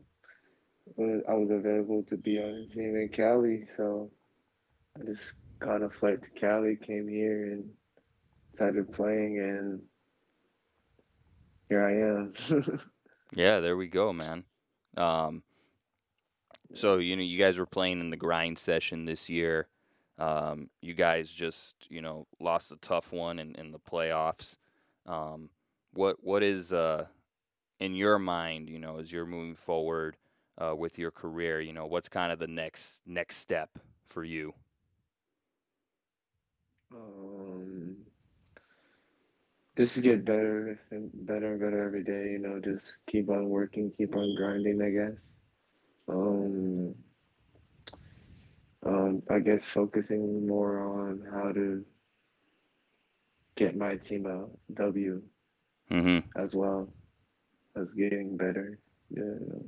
I 0.97 1.33
was 1.33 1.49
available 1.49 2.03
to 2.09 2.17
be 2.17 2.37
on 2.37 2.67
a 2.69 2.73
team 2.73 2.95
in 2.95 3.09
Cali, 3.11 3.65
so 3.65 4.11
I 4.95 5.03
just 5.03 5.37
got 5.59 5.81
a 5.81 5.89
flight 5.89 6.21
to 6.21 6.29
Cali, 6.39 6.75
came 6.75 7.07
here, 7.07 7.51
and 7.51 7.71
started 8.53 8.93
playing, 8.93 9.39
and 9.39 9.81
here 11.69 11.83
I 11.83 11.91
am. 11.91 12.79
yeah, 13.35 13.59
there 13.59 13.75
we 13.75 13.87
go, 13.87 14.13
man. 14.13 14.43
Um, 14.95 15.41
so 16.73 16.97
you 16.97 17.15
know, 17.15 17.23
you 17.23 17.39
guys 17.39 17.57
were 17.57 17.65
playing 17.65 17.99
in 17.99 18.11
the 18.11 18.17
grind 18.17 18.59
session 18.59 19.05
this 19.05 19.29
year. 19.29 19.67
Um, 20.19 20.69
you 20.81 20.93
guys 20.93 21.31
just 21.31 21.75
you 21.89 22.01
know 22.01 22.27
lost 22.39 22.71
a 22.71 22.77
tough 22.77 23.11
one 23.11 23.39
in, 23.39 23.55
in 23.55 23.71
the 23.71 23.79
playoffs. 23.79 24.57
Um, 25.07 25.49
what 25.95 26.23
what 26.23 26.43
is 26.43 26.73
uh, 26.73 27.05
in 27.79 27.95
your 27.95 28.19
mind? 28.19 28.69
You 28.69 28.79
know, 28.79 28.99
as 28.99 29.11
you're 29.11 29.25
moving 29.25 29.55
forward 29.55 30.17
uh, 30.57 30.75
with 30.75 30.97
your 30.99 31.11
career, 31.11 31.61
you 31.61 31.73
know, 31.73 31.85
what's 31.85 32.09
kind 32.09 32.31
of 32.31 32.39
the 32.39 32.47
next 32.47 33.01
next 33.05 33.37
step 33.37 33.79
for 34.07 34.23
you? 34.23 34.53
Um, 36.93 37.97
just 39.77 40.01
get 40.01 40.25
better 40.25 40.79
and 40.91 41.09
better 41.13 41.51
and 41.53 41.59
better 41.59 41.83
every 41.85 42.03
day. 42.03 42.31
You 42.31 42.39
know, 42.39 42.59
just 42.59 42.95
keep 43.07 43.29
on 43.29 43.49
working, 43.49 43.91
keep 43.97 44.15
on 44.15 44.35
grinding. 44.35 44.81
I 44.81 44.89
guess. 44.89 45.17
Um, 46.07 46.95
um, 48.85 49.23
I 49.29 49.39
guess 49.39 49.65
focusing 49.65 50.47
more 50.47 50.79
on 50.79 51.23
how 51.31 51.51
to 51.51 51.83
get 53.55 53.75
my 53.75 53.95
team 53.97 54.25
a 54.25 54.47
W 54.73 55.21
mm-hmm. 55.91 56.39
as 56.39 56.55
well 56.55 56.89
as 57.75 57.93
getting 57.93 58.37
better. 58.37 58.79
Yeah. 59.09 59.59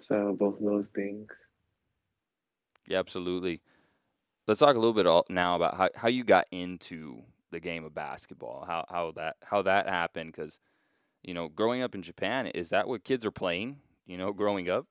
So 0.00 0.36
both 0.38 0.58
of 0.58 0.64
those 0.64 0.88
things. 0.88 1.28
Yeah, 2.86 2.98
absolutely. 2.98 3.60
Let's 4.46 4.60
talk 4.60 4.74
a 4.74 4.78
little 4.78 4.92
bit 4.92 5.30
now 5.30 5.56
about 5.56 5.76
how, 5.76 5.88
how 5.94 6.08
you 6.08 6.24
got 6.24 6.46
into 6.50 7.22
the 7.52 7.60
game 7.60 7.84
of 7.84 7.94
basketball. 7.94 8.64
How 8.66 8.84
how 8.90 9.12
that 9.12 9.36
how 9.44 9.62
that 9.62 9.88
happened 9.88 10.32
because 10.32 10.58
you 11.22 11.34
know 11.34 11.48
growing 11.48 11.82
up 11.82 11.94
in 11.94 12.02
Japan 12.02 12.48
is 12.48 12.70
that 12.70 12.88
what 12.88 13.04
kids 13.04 13.24
are 13.24 13.30
playing? 13.30 13.76
You 14.06 14.18
know, 14.18 14.32
growing 14.32 14.68
up. 14.68 14.86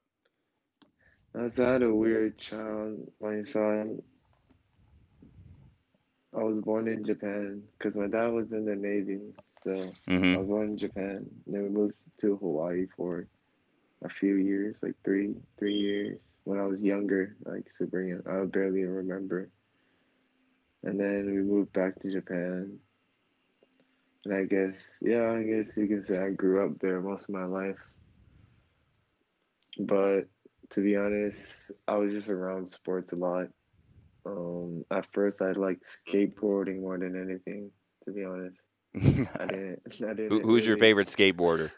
I 1.35 1.43
had 1.43 1.83
a 1.83 1.93
weird 1.93 2.37
child 2.37 3.11
my 3.21 3.43
son. 3.43 4.01
I 6.33 6.43
was 6.43 6.59
born 6.59 6.87
in 6.87 7.03
Japan 7.03 7.61
because 7.77 7.97
my 7.97 8.07
dad 8.07 8.27
was 8.27 8.53
in 8.53 8.63
the 8.63 8.75
Navy. 8.75 9.19
So 9.63 9.71
mm-hmm. 10.09 10.35
I 10.35 10.37
was 10.37 10.47
born 10.47 10.69
in 10.69 10.77
Japan. 10.77 11.25
And 11.45 11.55
then 11.55 11.63
we 11.63 11.69
moved 11.69 11.93
to 12.21 12.37
Hawaii 12.37 12.87
for 12.95 13.27
a 14.03 14.09
few 14.09 14.35
years, 14.35 14.75
like 14.81 14.95
three 15.03 15.35
three 15.59 15.75
years 15.75 16.19
when 16.43 16.59
I 16.59 16.65
was 16.65 16.81
younger, 16.81 17.35
like 17.45 17.65
super 17.73 18.01
young. 18.01 18.23
I 18.27 18.43
barely 18.45 18.83
remember. 18.83 19.49
And 20.83 20.99
then 20.99 21.25
we 21.27 21.41
moved 21.41 21.73
back 21.73 22.01
to 22.01 22.11
Japan. 22.11 22.79
And 24.25 24.33
I 24.33 24.43
guess, 24.45 24.97
yeah, 25.01 25.31
I 25.31 25.43
guess 25.43 25.77
you 25.77 25.87
can 25.87 26.03
say 26.03 26.17
I 26.17 26.29
grew 26.29 26.65
up 26.65 26.79
there 26.79 27.01
most 27.01 27.29
of 27.29 27.35
my 27.35 27.45
life. 27.45 27.77
But 29.79 30.27
to 30.71 30.81
be 30.81 30.95
honest, 30.95 31.71
I 31.87 31.95
was 31.95 32.13
just 32.13 32.29
around 32.29 32.67
sports 32.67 33.13
a 33.13 33.15
lot. 33.15 33.47
Um, 34.25 34.85
at 34.91 35.07
first, 35.13 35.41
I 35.41 35.51
liked 35.51 35.85
skateboarding 35.85 36.81
more 36.81 36.97
than 36.97 37.19
anything. 37.19 37.71
To 38.05 38.11
be 38.11 38.23
honest, 38.23 38.57
I 38.95 38.99
didn't. 38.99 39.81
I 40.01 40.13
didn't. 40.13 40.29
Who, 40.29 40.41
who's 40.41 40.65
your 40.65 40.77
favorite 40.77 41.07
skateboarder? 41.07 41.71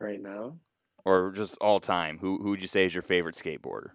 Right 0.00 0.20
now, 0.20 0.56
or 1.04 1.32
just 1.32 1.56
all 1.60 1.80
time? 1.80 2.18
Who 2.18 2.38
who 2.42 2.50
would 2.50 2.62
you 2.62 2.68
say 2.68 2.84
is 2.84 2.94
your 2.94 3.02
favorite 3.02 3.36
skateboarder? 3.36 3.90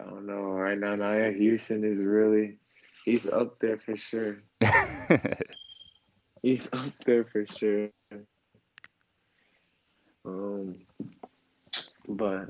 I 0.00 0.04
don't 0.04 0.26
know. 0.26 0.52
Right 0.52 0.78
now, 0.78 0.96
Nyjah 0.96 1.52
Huston 1.52 1.84
is 1.84 1.98
really 1.98 2.58
he's 3.04 3.28
up 3.28 3.58
there 3.60 3.78
for 3.78 3.96
sure. 3.96 4.42
he's 6.42 6.72
up 6.72 6.92
there 7.04 7.24
for 7.24 7.46
sure. 7.46 7.90
Um, 10.24 10.76
but 12.08 12.48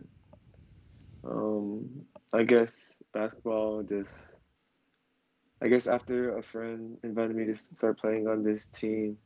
um, 1.24 2.04
I 2.32 2.44
guess 2.44 3.02
basketball 3.12 3.82
just. 3.82 4.34
I 5.60 5.68
guess 5.68 5.86
after 5.86 6.36
a 6.38 6.42
friend 6.42 6.98
invited 7.04 7.36
me 7.36 7.44
to 7.44 7.54
start 7.54 8.00
playing 8.00 8.26
on 8.26 8.42
this 8.42 8.66
team, 8.66 9.16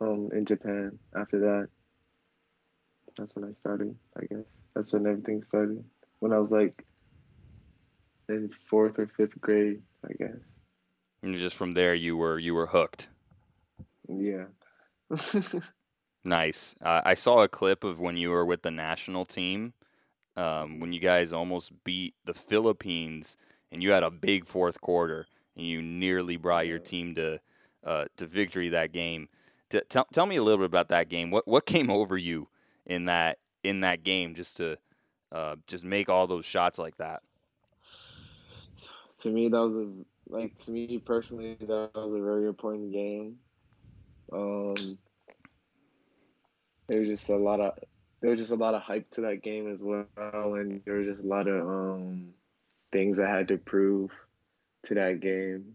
um, 0.00 0.30
in 0.32 0.44
Japan. 0.44 0.98
After 1.14 1.38
that, 1.40 1.68
that's 3.16 3.34
when 3.36 3.44
I 3.44 3.52
started. 3.52 3.94
I 4.16 4.22
guess 4.26 4.44
that's 4.74 4.92
when 4.92 5.06
everything 5.06 5.42
started. 5.42 5.84
When 6.20 6.32
I 6.32 6.38
was 6.38 6.50
like 6.50 6.84
in 8.28 8.50
fourth 8.70 8.98
or 8.98 9.06
fifth 9.06 9.40
grade, 9.40 9.82
I 10.04 10.12
guess. 10.18 10.38
And 11.22 11.36
just 11.36 11.56
from 11.56 11.72
there, 11.72 11.94
you 11.94 12.16
were 12.16 12.38
you 12.38 12.54
were 12.54 12.66
hooked. 12.66 13.08
Yeah. 14.08 14.46
Nice. 16.24 16.74
Uh, 16.80 17.00
I 17.04 17.14
saw 17.14 17.42
a 17.42 17.48
clip 17.48 17.82
of 17.82 17.98
when 17.98 18.16
you 18.16 18.30
were 18.30 18.44
with 18.44 18.62
the 18.62 18.70
national 18.70 19.24
team, 19.24 19.72
um, 20.36 20.80
when 20.80 20.92
you 20.92 21.00
guys 21.00 21.32
almost 21.32 21.72
beat 21.84 22.14
the 22.24 22.34
Philippines, 22.34 23.36
and 23.70 23.82
you 23.82 23.90
had 23.90 24.02
a 24.02 24.10
big 24.10 24.46
fourth 24.46 24.80
quarter, 24.80 25.26
and 25.56 25.66
you 25.66 25.82
nearly 25.82 26.36
brought 26.36 26.66
your 26.66 26.78
team 26.78 27.14
to 27.16 27.40
uh, 27.84 28.04
to 28.16 28.26
victory 28.26 28.68
that 28.70 28.92
game. 28.92 29.28
T- 29.70 29.80
tell 29.88 30.06
tell 30.12 30.26
me 30.26 30.36
a 30.36 30.42
little 30.42 30.58
bit 30.58 30.66
about 30.66 30.88
that 30.88 31.08
game. 31.08 31.30
What 31.30 31.46
what 31.46 31.66
came 31.66 31.90
over 31.90 32.16
you 32.16 32.48
in 32.86 33.06
that 33.06 33.38
in 33.62 33.80
that 33.80 34.02
game 34.02 34.34
just 34.34 34.56
to 34.58 34.78
uh, 35.30 35.56
just 35.66 35.84
make 35.84 36.08
all 36.08 36.26
those 36.26 36.44
shots 36.44 36.78
like 36.78 36.96
that? 36.98 37.22
To 39.20 39.30
me, 39.30 39.48
that 39.48 39.60
was 39.60 39.74
a 39.74 39.88
like 40.28 40.54
to 40.56 40.70
me 40.70 40.98
personally, 40.98 41.56
that 41.60 41.90
was 41.94 42.14
a 42.14 42.24
very 42.24 42.46
important 42.46 42.92
game. 42.92 43.36
Um, 44.32 44.98
there 46.88 47.00
was 47.00 47.08
just 47.08 47.28
a 47.28 47.36
lot 47.36 47.60
of 47.60 47.78
there 48.22 48.30
was 48.30 48.38
just 48.38 48.52
a 48.52 48.56
lot 48.56 48.74
of 48.74 48.82
hype 48.82 49.10
to 49.10 49.22
that 49.22 49.42
game 49.42 49.70
as 49.70 49.82
well, 49.82 50.06
and 50.54 50.80
there 50.86 50.94
was 50.94 51.08
just 51.08 51.24
a 51.24 51.26
lot 51.26 51.48
of 51.48 51.68
um, 51.68 52.28
things 52.92 53.18
I 53.18 53.28
had 53.28 53.48
to 53.48 53.58
prove 53.58 54.12
to 54.86 54.94
that 54.94 55.20
game, 55.20 55.74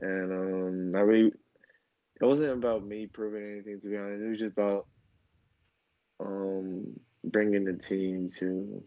and 0.00 0.32
um, 0.32 0.96
I 0.96 1.00
really 1.00 1.32
it 2.20 2.24
wasn't 2.24 2.52
about 2.52 2.86
me 2.86 3.06
proving 3.06 3.42
anything 3.52 3.80
to 3.80 3.88
be 3.88 3.96
honest. 3.96 4.22
It 4.22 4.28
was 4.28 4.38
just 4.38 4.52
about 4.52 4.86
um, 6.20 7.00
bringing 7.24 7.64
the 7.64 7.74
team 7.74 8.28
to 8.38 8.82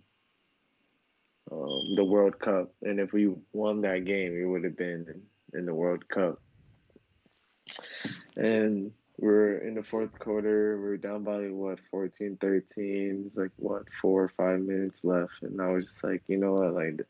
um, 1.52 1.94
the 1.96 2.06
World 2.06 2.40
Cup, 2.40 2.74
and 2.82 3.02
if 3.02 3.12
we 3.12 3.34
won 3.52 3.82
that 3.82 4.06
game, 4.06 4.34
it 4.34 4.46
would 4.46 4.64
have 4.64 4.78
been 4.78 5.24
in 5.54 5.66
the 5.66 5.76
World 5.76 6.08
Cup, 6.08 6.40
and 8.38 8.94
we're 9.22 9.60
in 9.60 9.76
the 9.76 9.84
fourth 9.84 10.18
quarter. 10.18 10.82
We're 10.82 10.98
down 10.98 11.24
by 11.24 11.48
what 11.50 11.80
14, 11.92 12.38
13. 12.42 13.24
It's 13.28 13.38
like 13.38 13.52
what 13.58 13.84
four 14.02 14.24
or 14.24 14.30
five 14.30 14.60
minutes 14.60 15.06
left, 15.06 15.44
and 15.44 15.62
I 15.62 15.68
was 15.68 15.86
just 15.86 16.04
like, 16.04 16.24
you 16.28 16.38
know 16.38 16.54
what, 16.54 16.74
like 16.74 17.06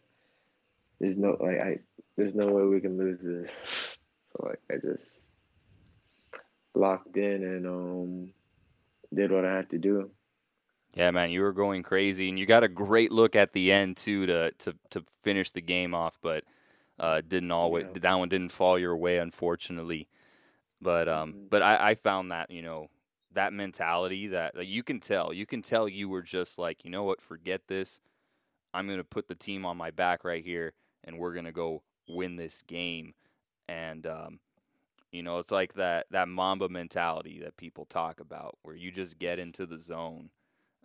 there's 1.00 1.17
no 1.17 1.38
like 1.39 1.60
I 1.62 1.80
there's 2.17 2.36
no 2.36 2.47
way 2.47 2.63
we 2.63 2.82
can 2.82 2.97
lose 2.97 3.19
this. 3.21 3.97
So 4.34 4.47
like 4.47 4.62
I 4.71 4.76
just 4.78 5.24
locked 6.74 7.17
in 7.17 7.43
and 7.43 7.67
um 7.67 8.34
did 9.13 9.30
what 9.30 9.43
I 9.43 9.54
had 9.54 9.69
to 9.71 9.78
do. 9.78 10.10
Yeah, 10.93 11.12
man, 11.12 11.32
you 11.32 11.41
were 11.41 11.52
going 11.52 11.84
crazy, 11.84 12.30
and 12.30 12.39
you 12.39 12.45
got 12.45 12.63
a 12.63 12.69
great 12.69 13.12
look 13.12 13.36
at 13.36 13.52
the 13.52 13.74
end 13.74 13.97
too 13.97 14.26
to 14.28 14.52
to 14.52 14.74
to 14.91 15.04
finish 15.21 15.52
the 15.52 15.60
game 15.60 15.93
off, 15.93 16.17
but 16.21 16.45
uh, 16.97 17.19
didn't 17.28 17.52
always 17.52 17.88
yeah. 17.93 18.00
that 18.00 18.19
one 18.19 18.30
didn't 18.30 18.54
fall 18.54 18.80
your 18.80 18.95
way, 18.95 19.17
unfortunately. 19.17 20.08
But 20.82 21.08
um, 21.08 21.34
mm-hmm. 21.34 21.46
but 21.50 21.62
I, 21.62 21.91
I 21.91 21.96
found 21.96 22.32
that 22.32 22.50
you 22.50 22.62
know 22.62 22.89
that 23.34 23.54
mentality 23.54 24.28
that 24.28 24.56
like, 24.58 24.67
you 24.67 24.84
can 24.84 25.00
tell, 25.00 25.32
you 25.32 25.46
can 25.46 25.62
tell 25.62 25.88
you 25.88 26.10
were 26.10 26.22
just 26.22 26.58
like, 26.58 26.84
you 26.84 26.91
know 26.91 27.04
what, 27.04 27.22
forget 27.22 27.62
this. 27.67 28.00
I'm 28.74 28.88
gonna 28.88 29.04
put 29.04 29.28
the 29.28 29.36
team 29.36 29.65
on 29.65 29.78
my 29.78 29.91
back 29.91 30.24
right 30.24 30.44
here, 30.44 30.74
and 31.04 31.17
we're 31.17 31.34
gonna 31.34 31.52
go 31.52 31.84
win 32.08 32.36
this 32.36 32.63
game. 32.67 33.13
And 33.67 34.06
um, 34.08 34.39
you 35.12 35.24
know, 35.24 35.39
it's 35.39 35.52
like 35.52 35.74
that 35.74 36.08
that 36.12 36.28
Mamba 36.28 36.70
mentality 36.70 37.39
that 37.44 37.58
people 37.58 37.86
talk 37.86 38.20
about, 38.20 38.58
where 38.63 38.76
you 38.76 38.91
just 38.91 39.20
get 39.20 39.39
into 39.39 39.65
the 39.65 39.78
zone. 39.78 40.30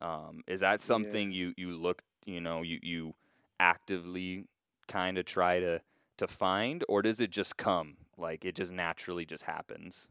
Um, 0.02 0.42
is 0.46 0.60
that 0.60 0.80
something 0.80 1.30
yeah. 1.30 1.38
you 1.38 1.54
you 1.56 1.76
look, 1.76 2.02
you 2.26 2.40
know, 2.40 2.62
you 2.62 2.78
you 2.82 3.14
actively 3.58 4.44
kind 4.88 5.16
of 5.18 5.24
try 5.24 5.60
to 5.60 5.80
to 6.18 6.26
find 6.26 6.84
or 6.88 7.02
does 7.02 7.20
it 7.20 7.30
just 7.30 7.56
come? 7.56 7.96
Like 8.16 8.44
it 8.44 8.54
just 8.54 8.72
naturally 8.72 9.24
just 9.24 9.44
happens? 9.44 10.08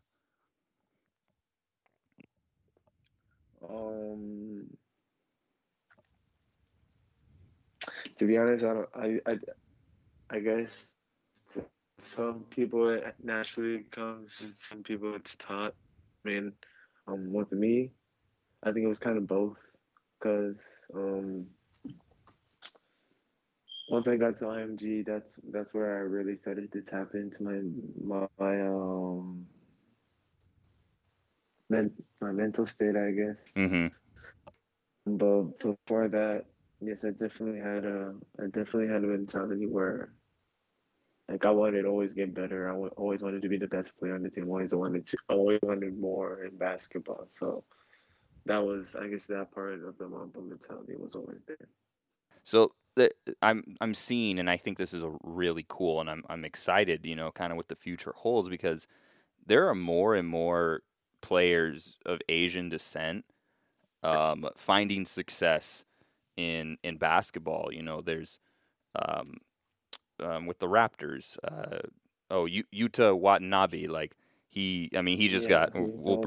Um 3.68 4.68
to 8.18 8.26
be 8.26 8.38
honest 8.38 8.64
i 8.64 8.74
don't 8.74 8.90
i 8.96 9.20
i, 9.32 9.38
I 10.30 10.40
guess 10.40 10.96
some 11.98 12.46
people 12.50 12.90
it 12.90 13.16
naturally 13.24 13.80
comes 13.92 14.34
some 14.58 14.84
people 14.84 15.16
it's 15.16 15.36
taught. 15.36 15.74
I 16.26 16.30
mean 16.30 16.54
um 17.08 17.32
with 17.34 17.52
me 17.52 17.92
i 18.64 18.72
think 18.72 18.86
it 18.86 18.90
was 18.90 19.00
kind 19.00 19.18
of 19.18 19.28
both 19.28 19.58
because 20.20 20.58
um 20.94 21.46
once 23.96 24.10
I 24.10 24.18
got 24.18 24.38
to 24.40 24.46
IMG, 24.46 25.06
that's 25.06 25.40
that's 25.54 25.74
where 25.74 25.96
I 25.96 26.02
really 26.02 26.36
started 26.36 26.70
to 26.74 26.82
tap 26.82 27.12
into 27.14 27.44
my 27.44 27.62
my, 28.04 28.28
my 28.38 28.62
um 28.62 29.46
men, 31.70 31.92
my 32.20 32.34
mental 32.34 32.68
state, 32.68 32.98
I 32.98 33.12
guess. 33.12 33.40
Mm-hmm. 33.56 33.88
But 35.16 35.44
before 35.60 36.10
that, 36.10 36.44
yes, 36.82 37.06
I 37.06 37.12
definitely 37.12 37.62
had 37.62 37.86
a 37.86 38.16
I 38.38 38.48
definitely 38.48 38.90
had 38.90 39.06
a 39.06 39.08
mentality 39.08 39.66
where 39.66 40.12
like 41.30 41.46
I 41.46 41.52
wanted 41.52 41.84
to 41.84 41.88
always 41.88 42.14
get 42.14 42.36
better. 42.36 42.70
I 42.70 42.76
always 42.98 43.24
wanted 43.24 43.44
to 43.44 43.50
be 43.50 43.58
the 43.58 43.68
best 43.68 43.98
player 43.98 44.16
on 44.16 44.24
the 44.24 44.30
team. 44.30 44.50
Always 44.50 44.76
wanted 44.76 45.08
to 45.08 45.18
always 45.30 45.62
wanted 45.64 45.98
more 45.98 46.44
in 46.44 46.58
basketball. 46.58 47.28
So 47.30 47.64
that 48.46 48.62
was 48.62 48.94
I 48.94 49.08
guess 49.08 49.28
that 49.28 49.54
part 49.54 49.82
of 49.82 49.98
the 49.98 50.10
Mamba 50.10 50.42
mentality 50.42 50.96
was 50.98 51.16
always 51.16 51.40
there. 51.48 51.70
So 52.46 52.72
I'm 53.42 53.76
I'm 53.82 53.94
seeing, 53.94 54.40
and 54.40 54.50
I 54.50 54.58
think 54.58 54.78
this 54.78 54.94
is 54.94 55.04
a 55.04 55.14
really 55.24 55.66
cool, 55.68 56.00
and 56.02 56.10
I'm 56.10 56.24
I'm 56.30 56.46
excited, 56.46 57.06
you 57.06 57.16
know, 57.16 57.32
kind 57.32 57.52
of 57.52 57.58
what 57.58 57.68
the 57.68 57.76
future 57.76 58.14
holds 58.16 58.50
because 58.50 58.88
there 59.46 59.68
are 59.70 59.76
more 59.76 60.16
and 60.16 60.28
more 60.28 60.82
players 61.22 61.98
of 62.06 62.20
Asian 62.30 62.70
descent 62.70 63.26
um, 64.04 64.48
finding 64.58 65.06
success 65.06 65.86
in 66.38 66.78
in 66.84 66.98
basketball. 66.98 67.70
You 67.74 67.84
know, 67.84 68.02
there's 68.02 68.40
um, 68.96 69.38
um, 70.20 70.46
with 70.46 70.60
the 70.60 70.68
Raptors. 70.68 71.38
Uh, 71.44 71.80
oh, 72.32 72.44
y- 72.46 72.64
Yuta 72.74 73.18
Watanabe, 73.18 73.88
like 73.88 74.16
he. 74.56 74.90
I 74.96 75.02
mean, 75.02 75.18
he 75.18 75.28
just 75.28 75.48
yeah, 75.50 75.68
got. 75.68 75.76
We'll, 75.76 76.24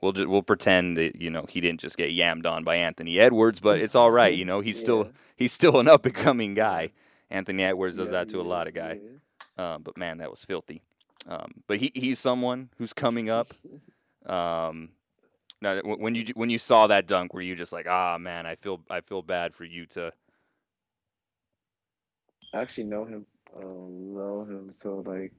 we'll 0.00 0.12
just 0.12 0.26
we'll 0.26 0.42
pretend 0.42 0.98
that 0.98 1.20
you 1.20 1.30
know 1.30 1.46
he 1.48 1.60
didn't 1.60 1.80
just 1.80 1.96
get 1.96 2.10
yammed 2.10 2.44
on 2.44 2.64
by 2.64 2.76
Anthony 2.76 3.18
Edwards, 3.18 3.60
but 3.60 3.80
it's 3.80 3.94
all 3.94 4.10
right. 4.10 4.34
You 4.34 4.44
know, 4.50 4.60
he's 4.60 4.76
yeah. 4.78 4.82
still 4.82 5.12
he's 5.36 5.52
still 5.52 5.80
an 5.80 5.88
up 5.88 6.04
and 6.04 6.14
coming 6.14 6.52
guy. 6.52 6.90
Anthony 7.30 7.62
Edwards 7.64 7.96
does 7.96 8.08
yeah, 8.08 8.18
that 8.18 8.28
to 8.30 8.40
a 8.40 8.42
lot 8.42 8.66
of 8.66 8.74
guys. 8.74 9.00
Um, 9.56 9.82
but 9.82 9.96
man, 9.96 10.18
that 10.18 10.30
was 10.30 10.44
filthy. 10.44 10.82
Um, 11.26 11.62
but 11.66 11.78
he 11.78 11.92
he's 11.94 12.18
someone 12.18 12.68
who's 12.76 12.92
coming 12.92 13.30
up. 13.30 13.54
Um, 14.24 14.90
now, 15.60 15.80
when 15.80 16.14
you 16.14 16.26
when 16.34 16.48
you 16.48 16.58
saw 16.58 16.86
that 16.86 17.08
dunk, 17.08 17.34
were 17.34 17.42
you 17.42 17.56
just 17.56 17.72
like, 17.72 17.88
ah, 17.88 18.18
man, 18.18 18.46
I 18.46 18.54
feel 18.54 18.80
I 18.88 19.00
feel 19.00 19.20
bad 19.20 19.52
for 19.52 19.64
you 19.64 19.84
to. 19.86 20.12
I 22.54 22.60
actually 22.60 22.84
know 22.84 23.04
him, 23.04 23.26
um, 23.56 24.14
know 24.14 24.44
him, 24.44 24.70
so 24.72 25.02
like, 25.04 25.32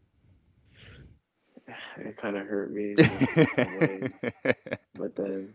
it 1.98 2.18
kind 2.18 2.38
of 2.38 2.48
hurt 2.48 2.72
me. 2.72 2.96
but 4.96 5.16
then, 5.16 5.54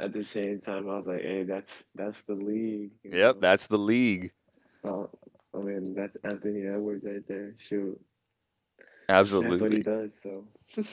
at 0.00 0.12
the 0.12 0.24
same 0.24 0.60
time, 0.60 0.88
I 0.88 0.96
was 0.96 1.06
like, 1.06 1.22
hey, 1.22 1.44
that's 1.44 1.84
that's 1.94 2.22
the 2.22 2.34
league. 2.34 2.92
Yep, 3.04 3.14
know? 3.14 3.40
that's 3.40 3.66
the 3.66 3.78
league. 3.78 4.32
Oh, 4.84 5.10
I 5.54 5.58
mean, 5.58 5.94
that's 5.94 6.16
Anthony 6.24 6.66
Edwards 6.66 7.04
right 7.04 7.26
there. 7.28 7.54
Shoot. 7.58 8.00
Absolutely. 9.08 9.50
That's 9.50 9.62
what 9.62 9.72
he 9.72 9.82
does. 9.82 10.20
So. 10.20 10.44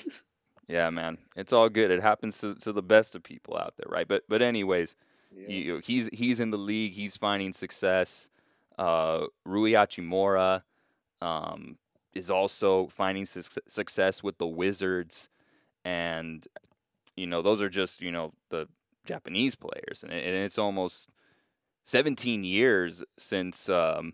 Yeah, 0.69 0.91
man, 0.91 1.17
it's 1.35 1.51
all 1.51 1.67
good. 1.67 1.89
It 1.89 1.99
happens 1.99 2.37
to, 2.41 2.53
to 2.53 2.71
the 2.71 2.83
best 2.83 3.15
of 3.15 3.23
people 3.23 3.57
out 3.57 3.73
there, 3.77 3.87
right? 3.89 4.07
But 4.07 4.25
but 4.29 4.43
anyways, 4.43 4.95
yeah. 5.35 5.49
you, 5.49 5.81
he's 5.83 6.09
he's 6.13 6.39
in 6.39 6.51
the 6.51 6.59
league. 6.59 6.93
He's 6.93 7.17
finding 7.17 7.53
success. 7.53 8.29
Uh, 8.77 9.25
Rui 9.45 9.71
Hachimura 9.71 10.61
um, 11.23 11.79
is 12.13 12.31
also 12.31 12.87
finding 12.87 13.25
su- 13.25 13.41
success 13.67 14.23
with 14.23 14.37
the 14.37 14.47
Wizards, 14.47 15.29
and 15.85 16.47
you 17.15 17.27
know 17.27 17.41
those 17.41 17.61
are 17.61 17.69
just 17.69 18.01
you 18.01 18.11
know 18.11 18.33
the 18.49 18.67
Japanese 19.05 19.55
players, 19.55 20.03
and, 20.03 20.11
it, 20.11 20.25
and 20.25 20.35
it's 20.35 20.57
almost 20.57 21.09
17 21.85 22.43
years 22.43 23.03
since 23.17 23.69
um, 23.69 24.13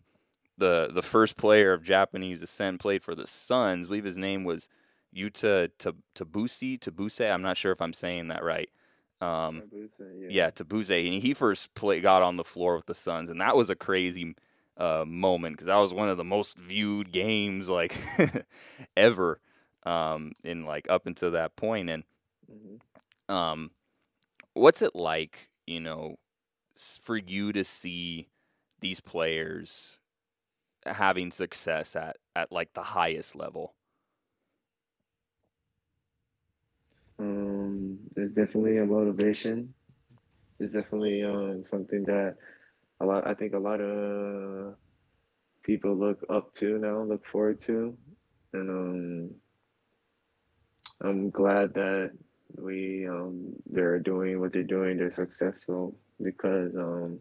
the 0.58 0.90
the 0.94 1.02
first 1.02 1.38
player 1.38 1.74
of 1.74 1.84
Japanese 1.84 2.40
descent 2.40 2.80
played 2.80 3.04
for 3.04 3.16
the 3.16 3.28
Suns. 3.28 3.88
I 3.88 3.90
believe 3.90 4.06
his 4.06 4.18
name 4.18 4.44
was 4.44 4.70
Yuta 5.16 5.70
Tabusi, 6.16 6.80
Tabuse. 6.80 7.32
I'm 7.32 7.42
not 7.42 7.58
sure 7.58 7.72
if 7.72 7.82
I'm 7.82 7.94
saying 7.94 8.28
that 8.30 8.44
right. 8.44 8.70
Um, 9.22 9.64
Tabuse, 9.74 10.00
yeah. 10.20 10.28
yeah, 10.30 10.52
Tabuse. 10.52 11.06
And 11.06 11.22
he 11.22 11.34
first 11.34 11.74
play, 11.74 12.02
got 12.02 12.22
on 12.22 12.38
the 12.38 12.44
floor 12.44 12.76
with 12.76 12.86
the 12.86 12.96
Suns, 12.96 13.30
and 13.30 13.42
that 13.42 13.56
was 13.56 13.70
a 13.70 13.76
crazy 13.76 14.36
uh, 14.78 15.06
moment 15.08 15.56
because 15.56 15.68
that 15.68 15.78
was 15.78 15.94
one 15.94 16.10
of 16.10 16.18
the 16.18 16.24
most 16.24 16.58
viewed 16.58 17.12
games 17.12 17.70
like 17.70 17.96
ever 18.98 19.40
um, 19.86 20.34
in 20.44 20.66
like 20.66 20.90
up 20.90 21.08
until 21.08 21.32
that 21.32 21.56
point. 21.56 21.90
And 21.90 22.04
mm-hmm. 22.52 23.34
um, 23.34 23.72
what's 24.54 24.82
it 24.82 24.96
like, 24.96 25.50
you 25.66 25.80
know, 25.80 26.18
for 27.02 27.18
you 27.18 27.54
to 27.54 27.64
see 27.64 28.28
these 28.82 29.00
players 29.00 29.98
having 30.86 31.32
success 31.32 31.96
at 31.96 32.18
at 32.36 32.52
like 32.52 32.74
the 32.74 32.82
highest 32.82 33.36
level? 33.36 33.74
Um, 37.18 37.98
it's 38.16 38.34
definitely 38.34 38.78
a 38.78 38.86
motivation. 38.86 39.74
It's 40.60 40.74
definitely 40.74 41.24
um, 41.24 41.64
something 41.66 42.04
that 42.06 42.36
a 43.00 43.06
lot. 43.06 43.28
I 43.28 43.34
think 43.34 43.54
a 43.54 43.60
lot 43.60 43.82
of 43.82 44.76
people 45.64 45.96
look 45.96 46.24
up 46.30 46.54
to 46.54 46.78
now, 46.78 47.04
look 47.04 47.26
forward 47.26 47.60
to, 47.62 47.98
and 48.54 48.70
um, 48.70 49.36
I'm 51.02 51.30
glad 51.30 51.74
that 51.74 52.12
we 52.58 53.08
um, 53.08 53.54
they're 53.66 54.00
doing 54.00 54.40
what 54.40 54.54
they're 54.54 54.64
doing. 54.64 54.98
They're 54.98 55.12
successful 55.12 55.96
because 56.22 56.76
um, 56.76 57.20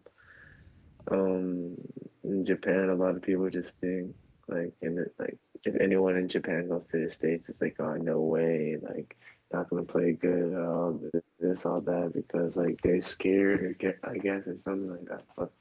um, 1.11 1.75
in 2.23 2.45
Japan, 2.45 2.89
a 2.89 2.95
lot 2.95 3.15
of 3.15 3.21
people 3.21 3.49
just 3.49 3.77
think 3.79 4.15
like 4.47 4.73
in 4.81 4.95
the, 4.95 5.11
like 5.19 5.37
if 5.63 5.75
anyone 5.81 6.15
in 6.15 6.29
Japan 6.29 6.69
goes 6.69 6.87
to 6.91 7.03
the 7.03 7.11
states, 7.11 7.49
it's 7.49 7.61
like 7.61 7.75
oh 7.79 7.95
no 7.95 8.21
way, 8.21 8.77
like 8.81 9.17
not 9.51 9.69
gonna 9.69 9.83
play 9.83 10.13
good, 10.13 10.53
uh, 10.53 10.93
this, 11.39 11.65
all 11.65 11.81
that, 11.81 12.13
because 12.13 12.55
like 12.55 12.79
they're 12.81 13.01
scared, 13.01 13.63
or 13.63 13.73
get, 13.73 13.99
I 14.03 14.17
guess, 14.17 14.47
or 14.47 14.57
something 14.59 14.89
like 14.89 15.05
that. 15.09 15.23
But 15.35 15.51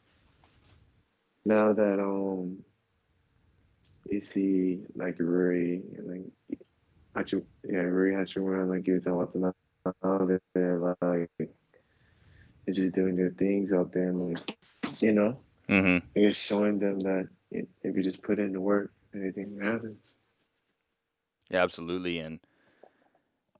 now 1.44 1.72
that 1.72 2.00
um, 2.00 2.64
you 4.08 4.20
see 4.20 4.80
like 4.94 5.16
Rui 5.18 5.80
and 5.96 6.32
like 6.48 6.60
Hachi, 7.16 7.42
yeah, 7.64 7.78
Rui 7.78 8.12
Hachimura, 8.12 8.68
like 8.68 8.86
you 8.86 8.94
were 8.94 9.00
talking 9.00 9.40
about 9.40 9.54
the 10.28 10.40
they're 10.54 10.78
like 10.78 11.30
they're 11.38 12.74
just 12.74 12.94
doing 12.94 13.16
their 13.16 13.30
things 13.30 13.72
out 13.72 13.92
there, 13.92 14.08
and 14.08 14.34
like 14.34 14.56
you 15.00 15.12
know, 15.12 15.38
mm-hmm. 15.68 16.06
you're 16.18 16.32
showing 16.32 16.78
them 16.78 17.00
that 17.00 17.28
if 17.50 17.96
you 17.96 18.02
just 18.02 18.22
put 18.22 18.38
in 18.38 18.52
the 18.52 18.60
work, 18.60 18.92
anything 19.14 19.58
happens. 19.62 19.98
Yeah, 21.50 21.62
absolutely, 21.62 22.18
and 22.18 22.40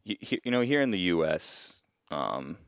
you 0.05 0.41
know, 0.51 0.63
here 0.63 0.81
in 0.81 0.91
the 0.91 0.99
U.S., 0.99 1.83
um, 2.11 2.59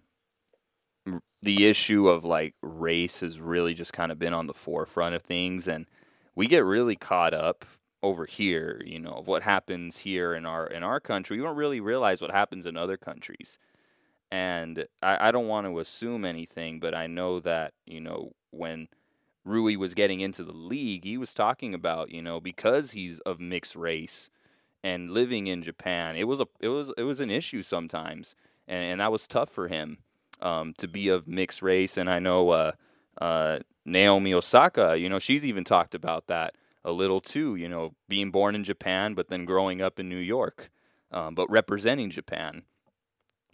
the 1.46 1.64
issue 1.64 2.08
of 2.08 2.24
like 2.24 2.54
race 2.60 3.20
has 3.20 3.38
really 3.38 3.72
just 3.72 3.92
kind 3.92 4.10
of 4.10 4.18
been 4.18 4.34
on 4.34 4.48
the 4.48 4.52
forefront 4.52 5.14
of 5.14 5.22
things, 5.22 5.68
and 5.68 5.86
we 6.34 6.48
get 6.48 6.64
really 6.64 6.96
caught 6.96 7.32
up 7.32 7.64
over 8.02 8.26
here. 8.26 8.82
You 8.84 8.98
know, 8.98 9.12
of 9.12 9.28
what 9.28 9.44
happens 9.44 9.98
here 9.98 10.34
in 10.34 10.44
our 10.44 10.66
in 10.66 10.82
our 10.82 10.98
country. 10.98 11.36
We 11.36 11.44
don't 11.44 11.56
really 11.56 11.80
realize 11.80 12.20
what 12.20 12.32
happens 12.32 12.66
in 12.66 12.76
other 12.76 12.96
countries, 12.96 13.60
and 14.30 14.86
I, 15.00 15.28
I 15.28 15.30
don't 15.30 15.46
want 15.46 15.68
to 15.68 15.78
assume 15.78 16.24
anything, 16.24 16.80
but 16.80 16.94
I 16.94 17.06
know 17.06 17.40
that 17.40 17.72
you 17.86 18.00
know 18.00 18.32
when. 18.50 18.88
Rui 19.44 19.76
was 19.76 19.94
getting 19.94 20.18
into 20.18 20.42
the 20.42 20.50
league, 20.50 21.04
he 21.04 21.16
was 21.16 21.32
talking 21.32 21.72
about, 21.72 22.10
you 22.10 22.20
know, 22.20 22.40
because 22.40 22.90
he's 22.90 23.20
of 23.20 23.38
mixed 23.38 23.76
race, 23.76 24.28
and 24.82 25.12
living 25.12 25.46
in 25.46 25.62
Japan, 25.62 26.16
it 26.16 26.24
was 26.24 26.40
a 26.40 26.48
it 26.58 26.66
was 26.66 26.92
it 26.98 27.04
was 27.04 27.20
an 27.20 27.30
issue 27.30 27.62
sometimes, 27.62 28.34
and, 28.66 28.82
and 28.82 29.00
that 29.00 29.12
was 29.12 29.28
tough 29.28 29.48
for 29.48 29.68
him 29.68 29.98
um, 30.40 30.74
to 30.78 30.88
be 30.88 31.08
of 31.08 31.26
mixed 31.26 31.62
race. 31.62 31.96
And 31.96 32.08
I 32.08 32.18
know 32.18 32.50
uh, 32.50 32.72
uh, 33.20 33.58
Naomi 33.84 34.34
Osaka, 34.34 34.96
you 34.98 35.08
know, 35.08 35.18
she's 35.18 35.44
even 35.44 35.64
talked 35.64 35.94
about 35.94 36.26
that 36.26 36.54
a 36.84 36.92
little 36.92 37.20
too. 37.20 37.56
You 37.56 37.68
know, 37.68 37.94
being 38.08 38.30
born 38.30 38.54
in 38.54 38.64
Japan, 38.64 39.14
but 39.14 39.28
then 39.28 39.44
growing 39.44 39.80
up 39.80 39.98
in 39.98 40.08
New 40.08 40.16
York, 40.16 40.70
um, 41.10 41.34
but 41.34 41.50
representing 41.50 42.10
Japan. 42.10 42.62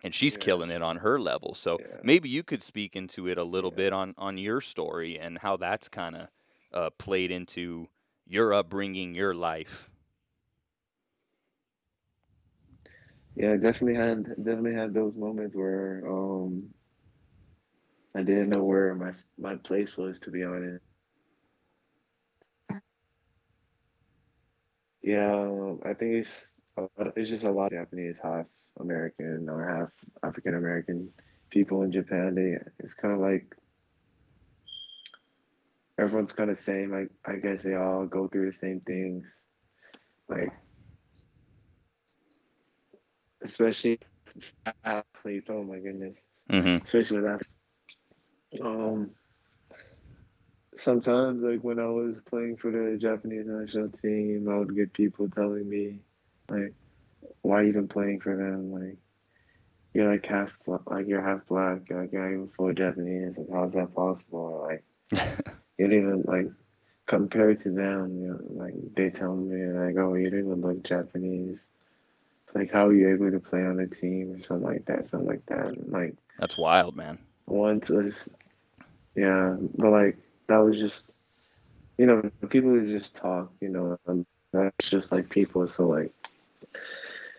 And 0.05 0.13
she's 0.13 0.35
yeah. 0.35 0.45
killing 0.45 0.71
it 0.71 0.83
on 0.83 0.97
her 0.97 1.21
level. 1.21 1.55
So 1.55 1.79
yeah. 1.79 1.99
maybe 2.03 2.29
you 2.29 2.43
could 2.43 2.61
speak 2.61 2.97
into 2.97 3.29
it 3.29 3.39
a 3.39 3.45
little 3.45 3.71
yeah. 3.71 3.77
bit 3.77 3.93
on, 3.93 4.15
on 4.19 4.37
your 4.37 4.61
story 4.61 5.17
and 5.17 5.39
how 5.39 5.57
that's 5.57 5.89
kind 5.89 6.17
of 6.17 6.29
uh, 6.75 6.91
played 6.99 7.31
into 7.31 7.89
your 8.27 8.53
upbringing, 8.53 9.15
your 9.15 9.33
life. 9.33 9.92
yeah, 13.35 13.57
definitely 13.57 13.95
had 13.95 14.25
definitely 14.37 14.75
had 14.75 14.95
those 14.95 15.17
moments 15.17 15.57
where 15.57 16.05
um, 16.09 16.69
I 18.15 18.23
didn't 18.23 18.49
know 18.49 18.65
where 18.65 18.95
my 18.95 19.13
my 19.39 19.57
place 19.57 19.99
was 19.99 20.21
to 20.21 20.31
be 20.31 20.45
honest. 20.45 20.83
Yeah, 25.03 25.75
I 25.85 25.95
think 25.95 26.15
it's 26.15 26.61
it's 27.17 27.31
just 27.31 27.45
a 27.45 27.51
lot 27.51 27.73
of 27.73 27.79
Japanese 27.79 28.19
half 28.23 28.47
American 28.79 29.49
or 29.49 29.67
half 29.67 29.91
African 30.23 30.55
American 30.55 31.13
people 31.51 31.83
in 31.83 31.93
Japan. 31.93 32.35
They 32.35 32.59
it's 32.79 32.95
kind 32.95 33.15
of 33.15 33.21
like 33.21 33.55
everyone's 35.99 36.33
kind 36.33 36.51
of 36.51 36.59
same. 36.59 36.91
Like 36.93 37.11
I 37.25 37.37
guess 37.37 37.63
they 37.63 37.75
all 37.75 38.07
go 38.07 38.29
through 38.29 38.47
the 38.47 38.57
same 38.57 38.81
things. 38.81 39.35
Like 40.29 40.53
especially 43.43 43.99
athletes. 44.85 45.51
Oh 45.51 45.63
my 45.65 45.79
goodness, 45.79 46.19
Mm-hmm. 46.51 46.85
especially 46.85 47.21
with 47.21 47.27
athletes. 47.31 47.57
Um, 48.63 49.11
sometimes 50.75 51.43
like 51.43 51.61
when 51.63 51.79
I 51.79 51.87
was 51.89 52.21
playing 52.23 52.57
for 52.57 52.71
the 52.71 52.97
Japanese 52.99 53.47
national 53.47 53.91
team, 53.91 54.49
I 54.51 54.59
would 54.59 54.75
get 54.75 54.93
people 54.93 55.29
telling 55.29 55.69
me 55.69 56.01
like, 56.49 56.75
"Why 57.43 57.63
you 57.63 57.69
even 57.69 57.89
playing 57.89 58.21
for 58.21 58.37
them? 58.37 58.73
Like, 58.73 58.97
you're 59.95 60.11
like 60.11 60.27
half 60.27 60.51
like 60.87 61.07
you're 61.09 61.23
half 61.23 61.47
black, 61.47 61.83
like 61.91 62.13
you're 62.13 62.23
not 62.23 62.33
even 62.33 62.49
full 62.57 62.73
Japanese. 62.73 63.37
Like, 63.39 63.49
how's 63.53 63.75
that 63.75 63.95
possible? 63.95 64.65
Like, 64.69 64.85
you 65.79 65.89
don't 65.89 65.99
even 65.99 66.23
like 66.27 66.51
compared 67.07 67.61
to 67.61 67.71
them. 67.71 68.21
You 68.21 68.29
know, 68.29 68.65
like 68.65 68.75
they 68.95 69.11
tell 69.11 69.35
me 69.37 69.65
like, 69.67 69.97
oh, 69.99 70.15
you 70.15 70.31
don't 70.31 70.41
even 70.41 70.61
look 70.61 70.83
Japanese. 70.85 71.61
Like, 72.55 72.71
how 72.71 72.89
are 72.89 72.93
you 72.93 73.11
able 73.13 73.31
to 73.31 73.41
play 73.41 73.65
on 73.65 73.81
a 73.81 73.87
team 73.87 74.33
or 74.33 74.47
something 74.47 74.67
like 74.67 74.85
that? 74.87 75.09
Something 75.09 75.29
like 75.29 75.47
that. 75.47 75.91
Like 75.91 76.15
That's 76.39 76.59
wild, 76.59 76.97
man. 76.97 77.19
once 77.47 77.89
was, 77.89 78.29
yeah, 79.15 79.57
but 79.77 79.91
like 79.91 80.17
that 80.49 80.59
was 80.59 80.79
just, 80.79 81.17
you 81.99 82.07
know, 82.07 82.31
people 82.49 82.79
just 82.85 83.17
talk. 83.17 83.53
You 83.61 83.69
know, 83.71 83.99
and 84.07 84.27
that's 84.53 84.91
just 84.91 85.13
like 85.13 85.29
people. 85.31 85.67
So 85.69 85.87
like, 85.89 86.13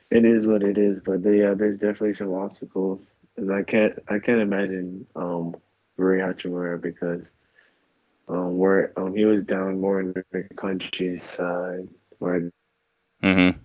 it 0.10 0.26
is 0.26 0.48
what 0.48 0.64
it 0.64 0.78
is. 0.78 1.00
But 1.00 1.22
yeah, 1.24 1.54
there's 1.54 1.78
definitely 1.78 2.14
some 2.14 2.34
obstacles, 2.34 3.06
and 3.38 3.54
I 3.54 3.64
can't, 3.64 4.00
I 4.08 4.20
can't 4.20 4.42
imagine 4.42 5.06
um 5.16 5.56
Rui 5.98 6.20
Hachimura 6.20 6.82
because 6.82 7.32
um 8.28 8.58
where 8.58 8.98
um 8.98 9.16
he 9.16 9.26
was 9.26 9.44
down 9.44 9.80
more 9.80 10.00
in 10.00 10.14
the 10.14 10.44
countryside 10.56 11.88
where 12.20 12.50
Mm-hmm. 13.22 13.58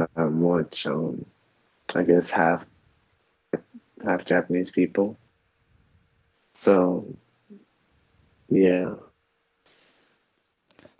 Uh, 0.00 0.06
um 0.16 1.26
I 1.94 2.02
guess 2.04 2.30
half 2.30 2.66
half 4.04 4.24
Japanese 4.24 4.70
people. 4.70 5.18
So 6.54 7.16
yeah. 8.48 8.94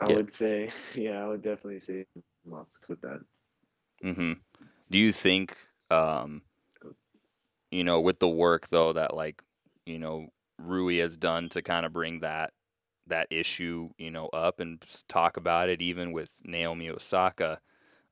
I 0.01 0.09
Yeah. 0.09 0.17
would 0.17 0.31
say 0.33 0.71
yeah, 0.95 1.23
I 1.25 1.29
would 1.29 1.43
definitely 1.43 1.81
say 1.81 2.07
obstacles 2.53 2.89
with 2.89 3.01
that. 3.03 3.21
Mm-hmm. 4.05 4.33
Do 4.91 4.99
you 4.99 5.13
think, 5.13 5.57
um, 5.91 6.43
you 7.71 7.85
know, 7.85 8.01
with 8.01 8.19
the 8.19 8.29
work 8.29 8.69
though 8.69 8.93
that 8.93 9.15
like, 9.17 9.43
you 9.87 9.99
know, 9.99 10.29
Rui 10.59 10.99
has 10.99 11.17
done 11.17 11.49
to 11.51 11.63
kind 11.63 11.87
of 11.87 11.93
bring 11.93 12.21
that 12.21 12.53
that 13.07 13.27
issue, 13.31 13.91
you 13.99 14.11
know, 14.11 14.29
up 14.29 14.61
and 14.61 14.83
talk 15.09 15.37
about 15.37 15.69
it, 15.69 15.83
even 15.83 16.13
with 16.13 16.41
Naomi 16.45 16.91
Osaka. 16.91 17.61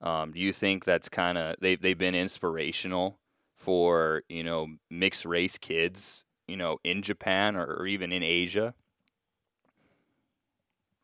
Um, 0.01 0.33
do 0.33 0.41
you 0.41 0.53
think 0.53 0.85
that's 0.85 1.09
kind 1.09 1.39
of 1.39 1.57
they 1.61 1.77
they've 1.77 1.99
been 1.99 2.15
inspirational 2.15 3.19
for 3.57 4.23
you 4.29 4.45
know 4.45 4.69
mixed 4.91 5.25
race 5.25 5.59
kids, 5.59 6.25
you 6.47 6.57
know, 6.57 6.79
in 6.85 7.03
Japan 7.03 7.57
or, 7.57 7.67
or 7.67 7.87
even 7.87 8.13
in 8.13 8.23
Asia? 8.23 8.75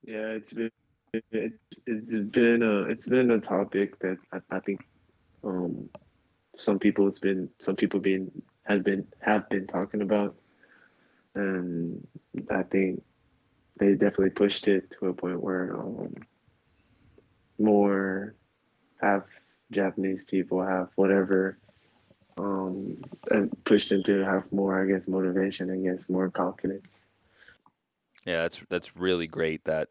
Yeah, 0.04 0.28
it's 0.28 0.52
been 0.52 0.70
it, 1.32 1.52
it's 1.86 2.12
been 2.18 2.62
a 2.62 2.82
it's 2.82 3.06
been 3.06 3.30
a 3.30 3.40
topic 3.40 3.98
that 4.00 4.18
I, 4.32 4.40
I 4.50 4.60
think 4.60 4.80
um 5.44 5.88
some 6.56 6.78
people 6.78 7.08
it's 7.08 7.20
been 7.20 7.50
some 7.58 7.76
people 7.76 8.00
been 8.00 8.30
has 8.64 8.82
been 8.82 9.06
have 9.20 9.48
been 9.48 9.66
talking 9.66 10.02
about 10.02 10.36
and 11.34 12.06
I 12.50 12.62
think 12.64 13.02
they 13.78 13.92
definitely 13.92 14.30
pushed 14.30 14.68
it 14.68 14.90
to 14.92 15.08
a 15.08 15.14
point 15.14 15.42
where 15.42 15.76
um 15.78 16.14
more 17.58 18.34
half 19.04 19.22
Japanese 19.70 20.24
people 20.24 20.62
have 20.62 20.88
whatever 20.96 21.58
um 22.36 23.00
pushed 23.64 23.90
them 23.90 24.02
to 24.02 24.24
have 24.24 24.50
more 24.52 24.82
I 24.82 24.86
guess 24.86 25.06
motivation 25.06 25.70
I 25.70 25.76
guess 25.76 26.08
more 26.08 26.30
confidence. 26.30 26.86
Yeah, 28.26 28.42
that's 28.42 28.62
that's 28.68 28.96
really 28.96 29.26
great 29.26 29.64
that 29.64 29.88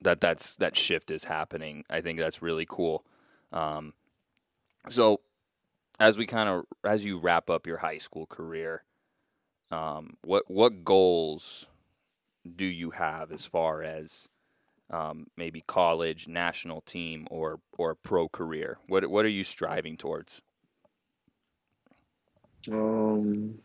that 0.00 0.20
that's 0.20 0.56
that 0.56 0.76
shift 0.76 1.10
is 1.10 1.24
happening. 1.24 1.84
I 1.88 2.00
think 2.00 2.18
that's 2.18 2.42
really 2.42 2.66
cool. 2.68 3.04
Um, 3.52 3.92
so 4.88 5.20
as 5.98 6.18
we 6.18 6.26
kind 6.26 6.48
of 6.48 6.64
as 6.84 7.04
you 7.04 7.18
wrap 7.18 7.50
up 7.50 7.66
your 7.66 7.78
high 7.78 7.98
school 7.98 8.26
career, 8.26 8.84
um, 9.70 10.14
what 10.22 10.44
what 10.48 10.84
goals 10.84 11.66
do 12.54 12.64
you 12.64 12.90
have 12.92 13.32
as 13.32 13.44
far 13.44 13.82
as 13.82 14.28
um, 14.90 15.26
maybe 15.36 15.62
college, 15.66 16.28
national 16.28 16.80
team, 16.82 17.26
or 17.30 17.60
or 17.76 17.94
pro 17.94 18.28
career? 18.28 18.78
What 18.86 19.06
what 19.06 19.24
are 19.24 19.30
you 19.30 19.44
striving 19.44 19.96
towards? 19.96 20.42
Um, 22.70 23.58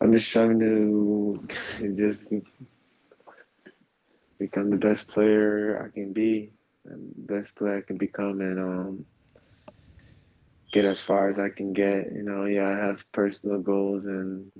I'm 0.00 0.12
just 0.12 0.30
trying 0.32 0.58
to 0.60 1.46
just 1.96 2.28
become 4.38 4.70
the 4.70 4.76
best 4.76 5.08
player 5.08 5.84
I 5.84 5.92
can 5.94 6.12
be, 6.12 6.50
and 6.84 7.12
best 7.16 7.54
player 7.54 7.78
I 7.78 7.82
can 7.82 7.96
become, 7.96 8.40
and 8.40 8.58
um, 8.58 9.06
get 10.72 10.84
as 10.84 11.00
far 11.00 11.28
as 11.28 11.38
I 11.38 11.50
can 11.50 11.72
get. 11.72 12.10
You 12.12 12.22
know, 12.22 12.46
yeah, 12.46 12.68
I 12.68 12.86
have 12.86 13.04
personal 13.12 13.60
goals 13.60 14.06
and 14.06 14.50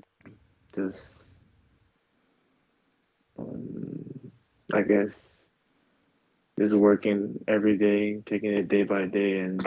just, 0.74 1.24
um, 3.38 4.11
I 4.72 4.82
guess, 4.82 5.36
just 6.58 6.74
working 6.74 7.44
every 7.48 7.76
day, 7.78 8.20
taking 8.26 8.52
it 8.52 8.68
day 8.68 8.82
by 8.84 9.06
day, 9.06 9.38
and 9.40 9.66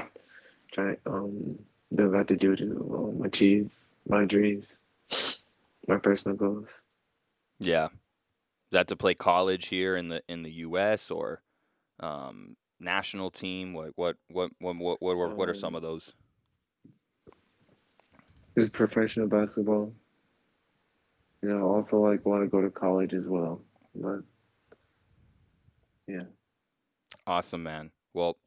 trying 0.73 0.97
um 1.05 1.59
do 1.95 2.07
what 2.07 2.15
I 2.15 2.17
have 2.19 2.27
to 2.27 2.35
do 2.37 2.55
to 2.55 2.95
um, 3.19 3.23
achieve 3.25 3.71
my 4.07 4.25
dreams, 4.25 4.65
my 5.87 5.97
personal 5.97 6.37
goals. 6.37 6.67
Yeah, 7.59 7.87
is 7.87 7.91
that 8.71 8.87
to 8.89 8.95
play 8.95 9.15
college 9.15 9.67
here 9.67 9.95
in 9.95 10.09
the 10.09 10.23
in 10.29 10.43
the 10.43 10.51
U.S. 10.67 11.11
or 11.11 11.43
um, 11.99 12.57
national 12.79 13.31
team? 13.31 13.73
What 13.73 13.91
what 13.95 14.17
what 14.29 14.51
what 14.59 14.77
what 14.77 15.01
what, 15.01 15.13
are- 15.17 15.29
what 15.35 15.49
are 15.49 15.53
some 15.53 15.75
Um, 15.75 15.75
of 15.75 15.81
those? 15.81 16.13
Just 18.57 18.73
professional 18.73 19.27
basketball. 19.27 19.93
You 21.41 21.49
know, 21.49 21.67
also 21.69 21.99
like 22.01 22.25
want 22.25 22.43
to 22.43 22.49
go 22.49 22.61
to 22.61 22.69
college 22.71 23.13
as 23.13 23.27
well, 23.27 23.61
but 23.95 24.21
yeah. 26.07 26.23
Awesome, 27.27 27.63
man. 27.63 27.91
Well, 28.13 28.37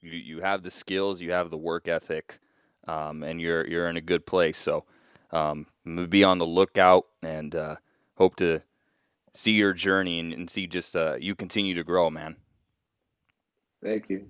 you 0.00 0.12
you 0.12 0.40
have 0.40 0.62
the 0.62 0.70
skills, 0.70 1.20
you 1.20 1.32
have 1.32 1.50
the 1.50 1.56
work 1.56 1.88
ethic, 1.88 2.38
um, 2.86 3.22
and 3.22 3.40
you're 3.40 3.66
you're 3.66 3.88
in 3.88 3.96
a 3.96 4.00
good 4.00 4.26
place. 4.26 4.58
So, 4.58 4.84
um, 5.30 5.66
be 6.08 6.24
on 6.24 6.38
the 6.38 6.46
lookout 6.46 7.06
and 7.22 7.54
uh, 7.54 7.76
hope 8.16 8.36
to 8.36 8.62
see 9.34 9.52
your 9.52 9.72
journey 9.72 10.18
and, 10.20 10.32
and 10.32 10.50
see 10.50 10.66
just 10.66 10.96
uh, 10.96 11.16
you 11.18 11.34
continue 11.34 11.74
to 11.74 11.84
grow, 11.84 12.10
man. 12.10 12.36
Thank 13.82 14.08
you. 14.08 14.26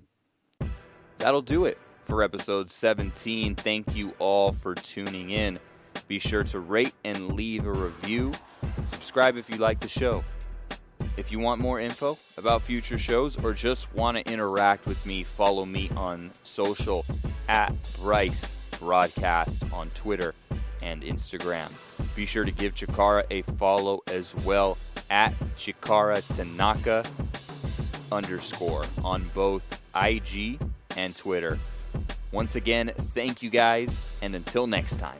That'll 1.17 1.41
do 1.41 1.65
it 1.65 1.77
for 2.05 2.23
episode 2.23 2.71
17. 2.71 3.55
Thank 3.55 3.95
you 3.95 4.13
all 4.19 4.51
for 4.51 4.75
tuning 4.75 5.31
in. 5.31 5.59
Be 6.07 6.19
sure 6.19 6.43
to 6.45 6.59
rate 6.59 6.93
and 7.03 7.33
leave 7.33 7.65
a 7.65 7.71
review. 7.71 8.33
Subscribe 8.91 9.37
if 9.37 9.49
you 9.49 9.57
like 9.57 9.79
the 9.79 9.87
show. 9.87 10.23
If 11.19 11.33
you 11.33 11.39
want 11.39 11.59
more 11.59 11.81
info 11.81 12.17
about 12.37 12.61
future 12.61 12.97
shows 12.97 13.35
or 13.43 13.53
just 13.53 13.93
want 13.93 14.15
to 14.15 14.31
interact 14.31 14.85
with 14.85 15.05
me, 15.05 15.23
follow 15.23 15.65
me 15.65 15.91
on 15.97 16.31
social 16.43 17.05
at 17.49 17.73
Bryce 17.99 18.55
Broadcast 18.79 19.65
on 19.73 19.89
Twitter 19.89 20.33
and 20.81 21.03
Instagram. 21.03 21.73
Be 22.15 22.25
sure 22.25 22.45
to 22.45 22.51
give 22.51 22.73
Chikara 22.73 23.25
a 23.31 23.41
follow 23.41 23.99
as 24.07 24.33
well 24.45 24.77
at 25.09 25.37
Chikara 25.57 26.25
Tanaka 26.37 27.03
underscore 28.13 28.85
on 29.03 29.29
both 29.33 29.81
IG 29.93 30.57
and 30.95 31.13
Twitter. 31.17 31.59
Once 32.31 32.55
again, 32.55 32.93
thank 32.95 33.43
you 33.43 33.49
guys, 33.49 33.99
and 34.21 34.35
until 34.35 34.67
next 34.67 34.95
time. 34.95 35.19